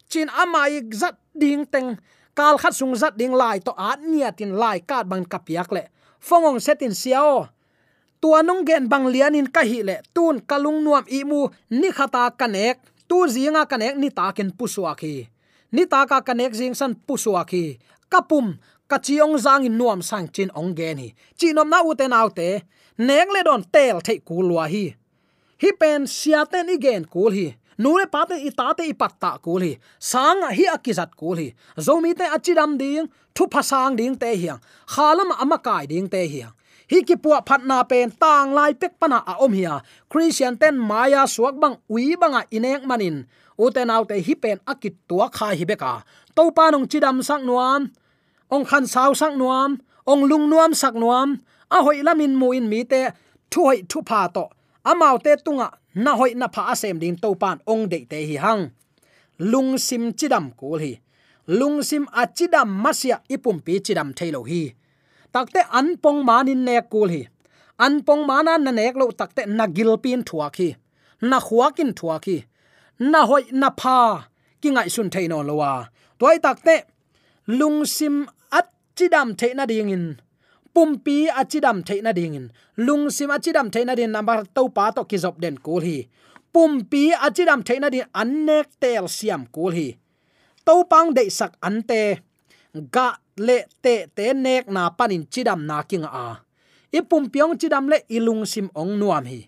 chin 0.10 0.30
amai 0.42 0.82
zat 0.92 1.16
ding 1.38 1.64
teng, 1.70 1.96
kal 2.36 2.58
khat 2.58 2.74
sung 2.74 2.98
zat 2.98 3.14
ding 3.16 3.34
lai 3.42 3.58
to 3.62 3.72
at 3.78 4.02
nia 4.02 4.30
tin 4.34 4.52
lai 4.62 4.78
kat 4.82 5.06
bang 5.10 5.24
kapiak 5.24 5.72
le. 5.72 5.84
Set 6.20 6.60
setin 6.60 6.94
siao 6.94 7.48
tua 8.21 8.43
nong 8.43 8.67
gen 8.67 8.88
bang 8.91 9.08
lian 9.08 9.36
in 9.36 9.47
ka 9.47 9.63
hi 9.63 9.79
le. 9.84 9.95
Tun 10.13 10.39
kalung 10.49 10.84
nuam 10.84 11.03
i 11.08 11.23
mu, 11.23 11.47
ni 11.69 11.89
khata 11.91 12.32
kanek. 12.39 12.77
Tu 13.10 13.17
zinga 13.34 13.63
kanek, 13.65 13.95
ni 13.97 14.10
ta 14.10 14.32
ken 14.32 14.51
puswa 14.51 14.93
khi. 14.95 15.27
Ni 15.71 15.86
ta 15.86 16.05
ka 16.05 16.21
kanek 16.21 16.53
jing 16.53 16.75
san 16.75 16.93
puswa 17.08 17.41
khi. 17.47 17.79
Kapum 18.12 18.58
kachiong 18.89 19.38
zang 19.38 19.65
in 19.65 19.77
nuam 19.77 20.01
sang 20.01 20.27
chin 20.34 20.51
ong 20.55 20.75
gen 20.75 20.97
hi. 20.97 21.10
Nom 21.53 21.69
na 21.69 21.82
u 21.82 21.95
te 21.95 22.08
nau 22.08 22.29
te. 22.29 22.62
Neng 22.97 23.29
le 23.32 23.41
don 23.43 23.63
tel 23.63 24.01
thei 24.01 24.19
ku 24.27 24.41
lua 24.43 24.67
hi. 24.67 24.86
Hi 25.62 25.69
pen 25.79 26.08
siaten 26.08 26.69
igen 26.69 27.05
kul 27.05 27.32
hi. 27.32 27.47
Nule 27.79 28.05
pate 28.12 28.36
i 28.36 28.51
tate 28.51 28.84
i 28.84 28.93
patta 28.93 29.39
kul 29.39 29.62
hi. 29.63 29.73
Sang 29.99 30.43
hi 30.58 30.65
akizat 30.67 31.15
kul 31.15 31.38
hi. 31.39 31.47
Zomi 31.86 32.12
te 32.13 32.25
achidam 32.36 32.77
ding, 32.77 33.08
thu 33.36 33.47
phasang 33.47 33.95
ding 33.95 34.15
te 34.19 34.36
hiang. 34.36 34.60
Khalam 34.93 35.32
amakai 35.43 35.88
ding 35.88 36.10
te 36.12 36.27
hiang 36.27 36.51
hi 36.91 36.99
ki 37.08 37.15
puwa 37.23 37.39
phat 37.47 37.62
na 37.69 37.84
pen 37.89 38.10
tang 38.21 38.49
lai 38.58 38.73
pek 38.82 38.93
pana 38.99 39.19
a 39.32 39.34
om 39.45 39.54
hiya 39.54 39.75
christian 40.12 40.58
ten 40.62 40.75
maya 40.89 41.21
suak 41.34 41.56
bang 41.62 41.75
ui 41.93 42.15
banga 42.21 42.41
inek 42.56 42.82
manin. 42.89 43.17
Uten 43.63 43.91
autte 43.95 44.15
hi 44.25 44.34
pen 44.43 44.58
akit 44.71 44.95
tua 45.08 45.28
kha 45.38 45.47
hi 45.60 45.65
beka. 45.69 45.93
To 46.36 46.43
pa 46.56 46.71
nong 46.71 46.88
chidam 46.91 47.17
sak 47.30 47.41
nuam. 47.43 47.82
Ong 48.54 48.65
khan 48.69 48.86
saw 48.93 49.12
sak 49.13 49.34
nuam. 49.36 49.78
Ong 50.12 50.23
lung 50.30 50.49
nuam 50.49 50.71
sak 50.73 50.95
nuam. 50.95 51.38
A 51.75 51.78
hoi 51.86 51.99
lamin 52.08 52.34
muin 52.39 52.65
mi 52.71 52.84
te 52.91 53.02
thu 53.52 53.60
hoi 53.67 53.80
thu 53.89 53.99
pha 54.10 54.21
to. 54.36 54.45
Amau 54.89 55.17
te 55.25 55.36
tunga 55.45 55.69
na 55.93 56.12
hoi 56.19 56.32
na 56.39 56.47
pha 56.47 56.62
asem 56.73 56.97
ding 57.02 57.17
to 57.23 57.36
pan 57.41 57.58
ong 57.71 57.84
de 57.91 57.99
te 58.12 58.17
hi 58.30 58.36
hang. 58.45 58.63
Lung 59.52 59.78
sim 59.78 60.04
chidam 60.17 60.45
kul 60.60 60.80
hi. 60.84 60.93
Lung 61.60 61.84
sim 61.84 62.04
a 62.21 62.23
chidam 62.38 62.69
masia 62.84 63.17
ipum 63.30 63.58
pi 63.65 63.73
chidam 63.86 64.10
thailo 64.17 64.41
hi 64.49 64.79
takte 65.34 65.62
anpong 65.80 66.22
manin 66.28 66.65
ne 66.65 66.82
kul 66.92 67.10
hi. 67.10 67.22
Anpong 67.86 68.24
mana 68.30 68.58
na 68.58 68.72
nek 68.72 68.96
lo 68.96 69.06
takte 69.12 69.44
na 69.48 69.65
Gilpin 69.68 70.24
thua 70.28 70.50
khi. 70.56 70.76
Na 71.22 71.39
khuakin 71.39 71.92
thua 71.98 72.20
khi. 72.20 72.38
Na 73.00 73.26
hoi, 73.26 73.44
na 73.52 73.70
pha. 73.80 74.28
Ki 74.62 74.70
ngai 74.70 74.89
sun 74.96 75.10
theino 75.10 75.39
lowa 75.50 75.72
toy 76.20 76.38
takte, 76.38 76.76
lung 77.48 77.86
sim 77.86 78.28
at 78.52 78.68
chidam 78.96 79.34
theina 79.39 79.65
ding 79.65 79.89
in. 79.89 80.06
Pumpi 80.76 81.28
achidam 81.28 81.82
theina 81.88 82.13
ding 82.13 82.36
in. 82.36 82.52
Lung 82.78 83.10
sim 83.10 83.30
achidam 83.30 83.72
theina 83.72 83.96
din 83.96 84.12
number 84.12 84.44
to 84.56 84.70
pa 84.70 84.92
to 84.92 85.04
ki 85.06 85.18
job 85.18 85.39
den 85.42 85.58
kul 85.58 85.82
hi. 85.82 86.08
Pumpi 86.54 87.12
achidam 87.26 87.63
theina 87.63 87.89
din 87.89 88.06
annek 88.13 88.68
tel 88.82 89.08
siam 89.08 89.48
kul 89.56 89.72
hi. 89.72 89.98
To 90.65 90.84
pang 90.92 91.13
de 91.13 91.30
sak 91.30 91.54
ante 91.63 92.20
ga 92.92 93.08
le 93.39 93.65
te 93.84 94.06
te 94.15 94.34
nek 94.36 94.67
na 94.67 94.89
panin 94.91 95.23
chidam 95.32 95.63
na 95.65 95.82
king 95.88 96.04
a. 96.04 96.43
Ipum 96.91 97.32
pyong 97.32 97.56
chidam 97.56 97.88
le 97.89 98.04
ilung 98.12 98.43
sim 98.45 98.67
ong 98.75 98.99
nuam 98.99 99.25
hi. 99.25 99.47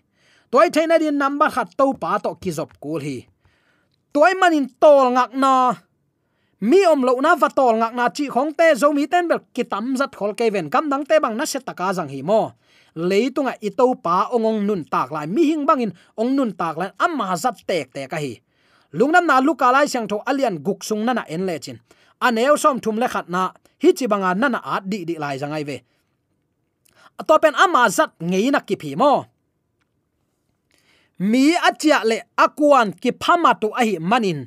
Toy 0.50 0.68
thaina 0.74 0.98
din 0.98 1.16
number 1.16 1.50
khat 1.50 1.76
to 1.76 1.92
pa 1.96 2.18
to 2.18 2.34
kizop 2.42 2.72
kul 2.80 3.00
hi. 3.00 3.28
Toy 4.12 4.32
manin 4.40 4.68
tol 4.80 5.12
ngak 5.16 5.32
na. 5.36 5.76
Mi 6.60 6.86
om 6.86 7.02
lo 7.02 7.18
na 7.20 7.34
va 7.34 7.48
tol 7.48 7.80
ngak 7.80 7.94
na 7.96 8.04
chi 8.12 8.28
khong 8.28 8.52
te 8.58 8.74
zo 8.76 8.92
mi 8.92 9.06
ten 9.08 9.28
bel 9.28 9.40
kitam 9.56 9.96
zat 9.96 10.12
khol 10.18 10.32
ke 10.38 10.52
ven 10.52 10.70
kam 10.70 10.88
dang 10.92 11.04
te 11.08 11.16
bang 11.18 11.36
na 11.36 11.44
se 11.44 11.58
taka 11.58 11.92
jang 11.96 12.08
hi 12.08 12.22
mo. 12.22 12.52
Leitunga 12.94 13.56
ito 13.60 13.88
pa 13.96 14.28
ongong 14.28 14.68
nun 14.68 14.82
tak 14.84 15.08
lai. 15.10 15.26
Mi 15.26 15.48
hing 15.48 15.64
bangin 15.64 15.92
ong 16.20 16.36
nun 16.36 16.52
tak 16.52 16.76
lai. 16.76 16.90
Amma 17.00 17.32
zat 17.36 17.56
tek 17.66 17.88
te 17.92 18.06
ka 18.06 18.20
hi. 18.20 18.36
Lungnam 18.92 19.24
na 19.24 19.40
luka 19.40 19.72
lai 19.72 19.88
siang 19.88 20.04
tho 20.04 20.20
alian 20.28 20.60
guk 20.60 20.84
sung 20.84 21.02
na 21.04 21.16
na 21.16 21.24
en 21.24 21.48
le 21.48 21.56
chin. 21.58 21.80
Aneu 22.20 22.60
som 22.60 22.78
thum 22.78 23.00
le 23.00 23.08
khat 23.08 23.26
na 23.32 23.50
hi 23.82 23.90
chi 23.98 24.06
banga 24.12 24.30
nana 24.40 24.60
a 24.74 24.76
di 24.90 24.98
di 25.08 25.14
lai 25.22 25.36
jangai 25.42 25.64
ve. 25.68 25.76
To 27.28 27.34
pen 27.42 27.54
ama 27.64 27.82
zat 27.96 28.10
ngei 28.30 28.48
na 28.54 28.60
ki 28.68 28.76
phi 28.82 28.90
mo. 29.00 29.12
Mi 31.30 31.44
achia 31.68 31.98
le 32.10 32.18
akuan 32.44 32.88
ki 33.02 33.10
phama 33.22 33.52
tu 33.60 33.68
a 33.80 33.82
hi 33.88 33.94
manin. 34.10 34.40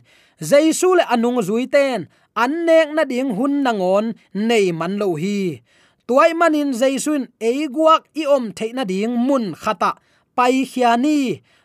Jaisu 0.50 0.90
le 0.98 1.04
anung 1.14 1.40
zui 1.48 1.66
ten. 1.76 2.00
An 2.44 2.66
na 2.96 3.04
ding 3.12 3.32
hun 3.38 3.64
nangon 3.66 4.06
nei 4.48 4.72
man 4.80 4.94
lo 5.02 5.16
hi. 5.22 5.40
Tuai 6.08 6.32
manin 6.40 6.70
jaisun 6.80 7.24
eiguak 7.48 8.02
i 8.22 8.24
om 8.36 8.46
theina 8.58 8.84
ding 8.92 9.16
mun 9.28 9.46
khata. 9.62 9.92
Pai 10.36 10.56
khiani 10.72 11.20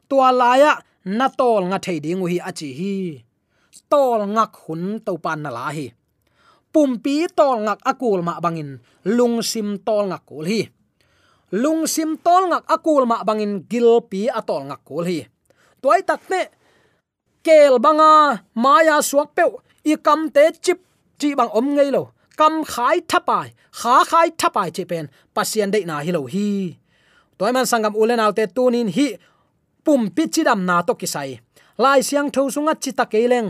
tua 0.08 0.28
laya 0.40 0.72
na 1.18 1.26
tol 1.38 1.62
nga 1.70 1.78
thei 1.84 1.98
ding 2.04 2.22
hi 2.30 2.38
achi 2.48 2.70
hi. 2.78 2.94
Tol 3.90 4.20
ngak 4.34 4.52
hun 4.62 4.82
to 5.06 5.12
pan 5.24 5.40
na 5.42 5.50
la 5.56 5.66
hi 5.76 5.86
pumpi 6.72 7.26
tol 7.38 7.66
ngak 7.66 7.80
akul 7.82 8.22
ma 8.22 8.38
bangin 8.40 8.78
lung 9.04 9.42
sim 9.42 9.78
tol 9.86 10.06
ngak 10.10 10.22
kul 10.26 10.46
hi. 10.46 10.62
Lung 11.62 11.86
sim 11.86 12.16
tol 12.22 12.50
ngak 12.50 12.64
akul 12.70 13.04
ma 13.10 13.22
bangin 13.26 13.66
gil 13.70 14.00
pi 14.10 14.30
atol 14.30 14.70
ngak 14.70 14.82
kul 14.86 15.04
hi. 15.04 15.20
Toy 15.82 16.00
tak 16.06 16.22
ne, 16.30 16.42
kel 17.42 17.78
banga 17.82 18.44
maya 18.54 19.02
suak 19.02 19.34
pe 19.34 19.44
i 19.84 19.94
kam 19.96 20.30
te 20.34 20.44
chip 20.64 20.78
chi 21.18 21.34
bang 21.34 21.50
om 21.58 21.66
ngei 21.74 21.90
lo. 21.90 22.14
Kam 22.38 22.64
khai 22.64 23.04
thapai 23.10 23.48
kha 23.80 23.96
khai 24.10 24.28
thapai 24.40 24.68
che 24.70 24.84
pen 24.90 25.06
pasien 25.34 25.70
dei 25.74 25.84
na 25.84 25.96
hi 26.04 26.10
lo 26.12 26.22
hi. 26.24 26.76
Toy 27.38 27.52
man 27.52 27.66
sangam 27.70 27.94
ulen 28.00 28.22
autte 28.24 28.44
tunin 28.56 28.88
hi 28.96 29.06
pum 29.84 30.10
pi 30.14 30.22
chidam 30.32 30.60
na 30.68 30.76
to 30.86 30.94
kisai. 31.00 31.40
Lai 31.82 32.00
siang 32.08 32.28
tho 32.34 32.42
sunga 32.54 32.74
chita 32.82 33.04
keleng 33.12 33.48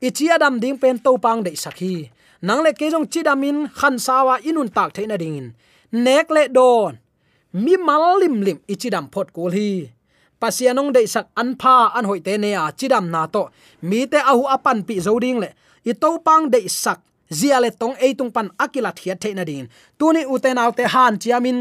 ichi 0.00 0.30
adam 0.30 0.60
ding 0.62 0.78
pen 0.82 0.96
to 1.04 1.12
pang 1.24 1.40
de 1.44 1.52
sakhi 1.64 1.94
nang 2.46 2.60
le 2.64 2.72
ke 2.78 2.86
jong 2.92 3.06
chidamin 3.12 3.68
khan 3.78 3.96
sawa 4.06 4.34
inun 4.48 4.68
tak 4.76 4.90
theina 4.96 5.16
dingin 5.22 5.48
nek 5.92 6.26
le 6.36 6.42
don 6.48 6.94
mi 7.52 7.74
mal 7.76 8.18
lim 8.20 8.36
lim 8.46 8.58
ichidam 8.72 9.06
phot 9.12 9.28
kul 9.34 9.50
hi. 9.50 9.90
Pasianong 10.40 10.90
dei 10.96 11.04
sak 11.04 11.26
an 11.36 11.52
pha 11.60 11.92
an 11.96 12.08
hoi 12.08 12.20
te 12.26 12.38
ne 12.38 12.50
a 12.54 12.72
chidam 12.78 13.10
na 13.12 13.26
to. 13.26 13.42
Mi 13.82 14.06
te 14.06 14.18
ahu 14.30 14.48
apan 14.54 14.78
pi 14.88 14.94
zoding 15.06 15.38
le. 15.42 15.48
I 15.84 15.92
to 15.92 16.18
pang 16.26 16.48
dei 16.48 16.66
sak. 16.68 17.00
Zia 17.32 17.60
le 17.60 17.70
tong 17.70 17.94
e 18.00 18.14
tung 18.18 18.32
pan 18.34 18.48
akila 18.58 18.90
thia 18.98 19.14
theina 19.14 19.44
ding 19.46 19.68
tuni 19.98 20.22
uten 20.26 20.58
autte 20.58 20.84
han 20.94 21.14
chiamin 21.22 21.58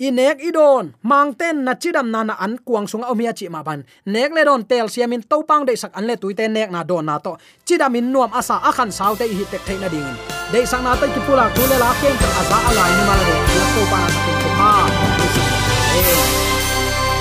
inek 0.00 0.40
idon 0.40 0.96
mangten 1.04 1.64
na 1.64 1.76
chidam 1.76 2.08
na 2.08 2.24
na 2.24 2.34
an 2.40 2.56
kuang 2.64 2.88
sunga 2.88 3.12
omia 3.12 3.32
chi 3.36 3.48
ma 3.52 3.62
ban. 3.62 3.84
Nek 4.06 4.32
le 4.32 4.42
don 4.48 4.64
tel 4.64 4.88
siamin 4.88 5.22
to 5.28 5.44
pang 5.48 5.64
de 5.68 5.76
sak 5.76 5.92
an 5.98 6.06
le 6.08 6.16
tuite 6.16 6.48
nek 6.48 6.70
na 6.72 6.80
don 6.82 7.04
na 7.04 7.18
to. 7.18 7.36
Chidam 7.66 7.96
in 7.96 8.12
nuam 8.12 8.32
asa 8.32 8.56
akhan 8.68 8.90
sau 8.92 9.14
te 9.14 9.28
hi 9.28 9.44
tek 9.52 9.62
theina 9.68 9.88
ding. 9.92 10.10
De 10.52 10.64
sang 10.66 10.84
na 10.84 10.96
te 10.96 11.06
ki 11.14 11.20
pula 11.26 11.44
tu 11.54 11.62
le 11.70 11.76
la 11.78 11.90
ken 12.00 12.16
ta 12.22 12.28
asa 12.40 12.56
ala 12.68 12.84
ni 12.94 13.02
ma 13.08 13.14
le 13.20 13.34
to 13.74 13.82
pa 13.92 13.98
na 14.02 14.08
te 14.24 14.32
ko 14.42 14.48
ha 14.60 14.72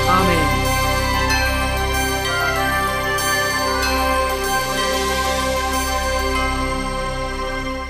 amen. 0.10 0.59